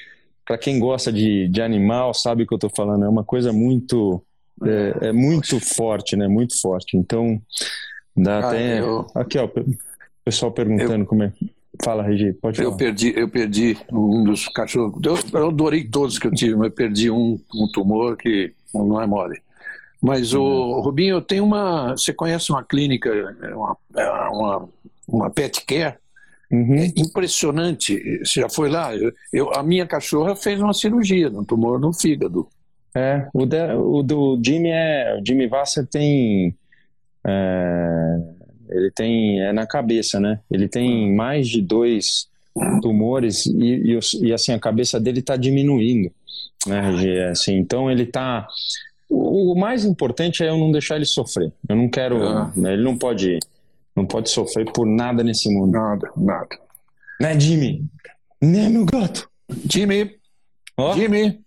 [0.45, 3.05] Para quem gosta de, de animal, sabe o que eu estou falando.
[3.05, 4.23] É uma coisa muito
[4.64, 6.27] é, é, muito forte, né?
[6.29, 6.97] Muito forte.
[6.97, 7.41] Então,
[8.17, 8.81] dá ah, até.
[8.81, 9.07] Eu...
[9.14, 9.49] Aqui, ó,
[10.25, 11.07] pessoal perguntando eu...
[11.07, 11.33] como é.
[11.85, 12.71] Fala, Regi, pode falar.
[12.71, 14.99] Eu perdi, eu perdi um dos cachorros.
[15.05, 19.07] Eu, eu adorei todos que eu tive, mas perdi um, um tumor que não é
[19.07, 19.43] mole.
[20.07, 20.80] Mas, o uhum.
[20.80, 21.96] Rubinho, eu tenho uma.
[21.96, 23.11] Você conhece uma clínica,
[23.52, 23.76] uma,
[24.30, 24.68] uma,
[25.09, 25.96] uma pet care?
[26.48, 26.76] Uhum.
[26.76, 28.20] É impressionante.
[28.24, 28.94] Você já foi lá?
[28.94, 32.46] Eu, eu, a minha cachorra fez uma cirurgia, um tumor no fígado.
[32.94, 35.18] É, o, de, o do Jimmy é.
[35.20, 36.54] O Jimmy Vasser tem.
[37.26, 38.16] É,
[38.70, 39.40] ele tem.
[39.42, 40.38] É na cabeça, né?
[40.48, 42.28] Ele tem mais de dois
[42.80, 46.11] tumores e, e, e assim, a cabeça dele está diminuindo,
[46.66, 48.46] né, Assim, então ele está.
[49.09, 51.52] O, o, mais importante é eu não deixar ele sofrer.
[51.68, 52.22] Eu não quero.
[52.26, 52.52] Ah.
[52.57, 53.38] Né, ele não pode.
[53.94, 55.72] Não pode sofrer por nada nesse mundo.
[55.72, 56.59] Nada, nada.
[57.20, 57.84] Né, Jimmy?
[58.42, 59.28] Né, meu gato?
[59.70, 60.11] Jimmy!
[60.76, 60.92] Oh.
[60.92, 61.40] Jimmy!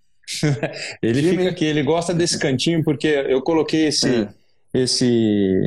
[1.02, 1.38] ele Jimmy.
[1.38, 4.24] fica aqui, ele gosta desse cantinho porque eu coloquei esse.
[4.24, 4.40] É.
[4.72, 5.60] Esse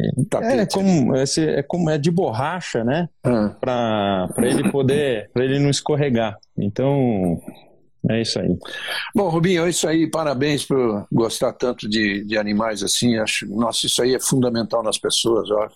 [0.43, 3.09] é como, esse é como é de borracha, né?
[3.25, 3.53] Ah.
[3.61, 6.39] Para ele poder, para ele não escorregar.
[6.57, 7.41] Então,
[8.11, 8.57] é isso aí.
[9.15, 10.09] Bom, Rubinho, é isso aí.
[10.09, 13.17] Parabéns por gostar tanto de, de animais assim.
[13.19, 15.69] Acho, nossa, isso aí é fundamental nas pessoas, ó.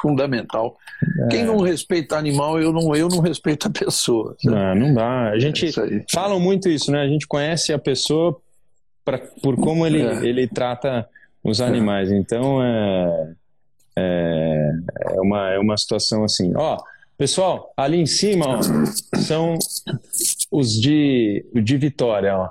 [0.00, 0.76] Fundamental.
[1.22, 1.28] É.
[1.28, 4.36] Quem não respeita animal, eu não, eu não respeito a pessoa.
[4.44, 5.30] Não, não dá.
[5.30, 7.00] A gente é fala muito isso, né?
[7.00, 8.38] A gente conhece a pessoa
[9.02, 10.26] pra, por como ele, é.
[10.26, 11.08] ele trata
[11.42, 12.10] os animais.
[12.10, 13.34] Então é,
[13.96, 16.52] é, é, uma, é uma situação assim.
[16.54, 16.78] Ó,
[17.16, 18.60] pessoal, ali em cima ó,
[19.18, 19.58] são
[20.50, 22.50] os de, de Vitória, ó.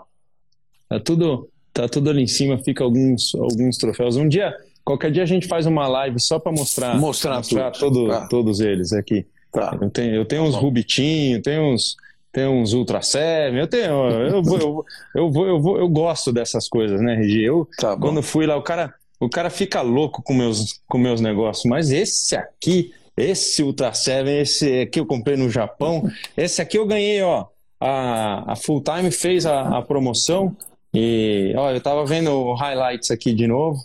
[0.90, 4.16] Tá tudo, tá tudo ali em cima, fica alguns, alguns troféus.
[4.16, 8.08] Um dia, qualquer dia a gente faz uma live só para mostrar, mostrar, mostrar todo,
[8.08, 8.28] tá.
[8.28, 9.26] todos eles aqui.
[9.52, 9.78] Tá.
[9.80, 11.96] Eu tenho, eu tenho uns tá Rubitinho, tenho uns,
[12.32, 14.86] tenho uns Ultra Seven, eu tenho, eu vou, eu,
[15.16, 17.44] eu, vou, eu, vou, eu gosto dessas coisas, né, Regi?
[17.44, 21.22] Eu, tá quando fui lá, o cara, o cara fica louco com meus, com meus
[21.22, 26.78] negócios, mas esse aqui, esse Ultra Seven, esse aqui eu comprei no Japão, esse aqui
[26.78, 27.48] eu ganhei, ó,
[27.80, 30.56] a, a Full Time fez a, a promoção
[30.94, 33.80] e ó, eu tava vendo highlights aqui de novo.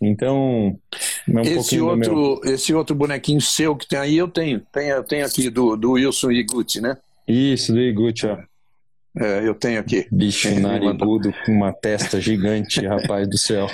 [0.00, 0.78] Então,
[1.28, 5.24] é um esse outro, esse outro bonequinho seu que tem aí eu tenho, tenho, tenho
[5.24, 6.96] aqui do, do Wilson Iguchi, né?
[7.26, 8.38] Isso, do Iguchi, ó.
[9.16, 10.06] É, eu tenho aqui.
[10.10, 13.68] Bicho narigudo com uma testa gigante, rapaz do céu.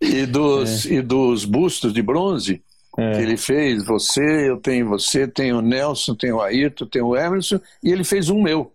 [0.00, 0.94] E dos, é.
[0.94, 2.62] e dos bustos de bronze,
[2.98, 3.12] é.
[3.12, 7.16] que ele fez, você, eu tenho você, tenho o Nelson, tenho o Ayrton, tenho o
[7.16, 8.72] Emerson, e ele fez um meu.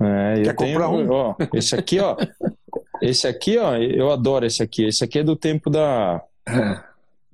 [0.00, 1.10] É, Quer comprar tenho, um?
[1.10, 2.16] Ó, esse aqui, ó.
[3.00, 4.84] esse aqui, ó, eu adoro esse aqui.
[4.84, 6.22] Esse aqui é do tempo da.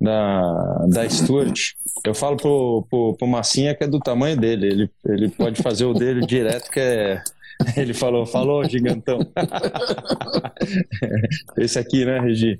[0.01, 1.75] Da, da Stuart.
[2.03, 4.67] Eu falo pro, pro, pro Massinha que é do tamanho dele.
[4.67, 7.23] Ele, ele pode fazer o dele direto, que é.
[7.77, 9.19] Ele falou, falou, gigantão.
[11.57, 12.59] Esse aqui, né, Regi?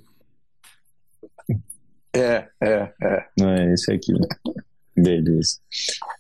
[2.16, 3.26] É, é, é.
[3.40, 4.14] Não é esse aqui.
[4.96, 5.58] Beleza.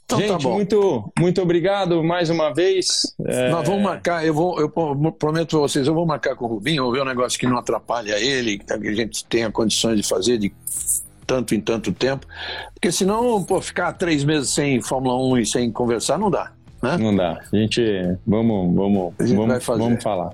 [0.05, 3.15] Então, tá Gente, tá muito, muito obrigado mais uma vez.
[3.25, 3.49] É...
[3.49, 4.69] Nós vamos marcar, eu, vou, eu
[5.11, 7.57] prometo a vocês, eu vou marcar com o Rubinho, vou ver um negócio que não
[7.57, 10.51] atrapalha ele, que a gente tenha condições de fazer de
[11.27, 12.25] tanto em tanto tempo.
[12.73, 16.51] Porque senão, pô, ficar três meses sem Fórmula 1 e sem conversar não dá.
[16.84, 16.97] Né?
[16.97, 17.39] Não dá.
[17.51, 17.81] A gente,
[18.27, 19.79] vamos, vamos, gente vamos, vai fazer.
[19.79, 20.34] vamos falar.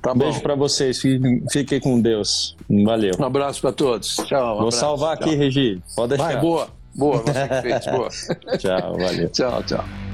[0.00, 0.98] Tá Beijo para vocês.
[0.98, 2.56] Fiquem, fiquem com Deus.
[2.84, 3.12] Valeu.
[3.20, 4.16] Um abraço para todos.
[4.16, 4.40] Tchau.
[4.40, 4.78] Um Vou abraço.
[4.78, 5.82] salvar aqui, Regi.
[5.94, 6.24] Pode deixar.
[6.24, 6.68] Vai, boa.
[6.94, 7.86] Boa, você que fez.
[7.86, 8.08] Boa.
[8.58, 9.28] tchau, valeu.
[9.32, 10.11] tchau, tchau.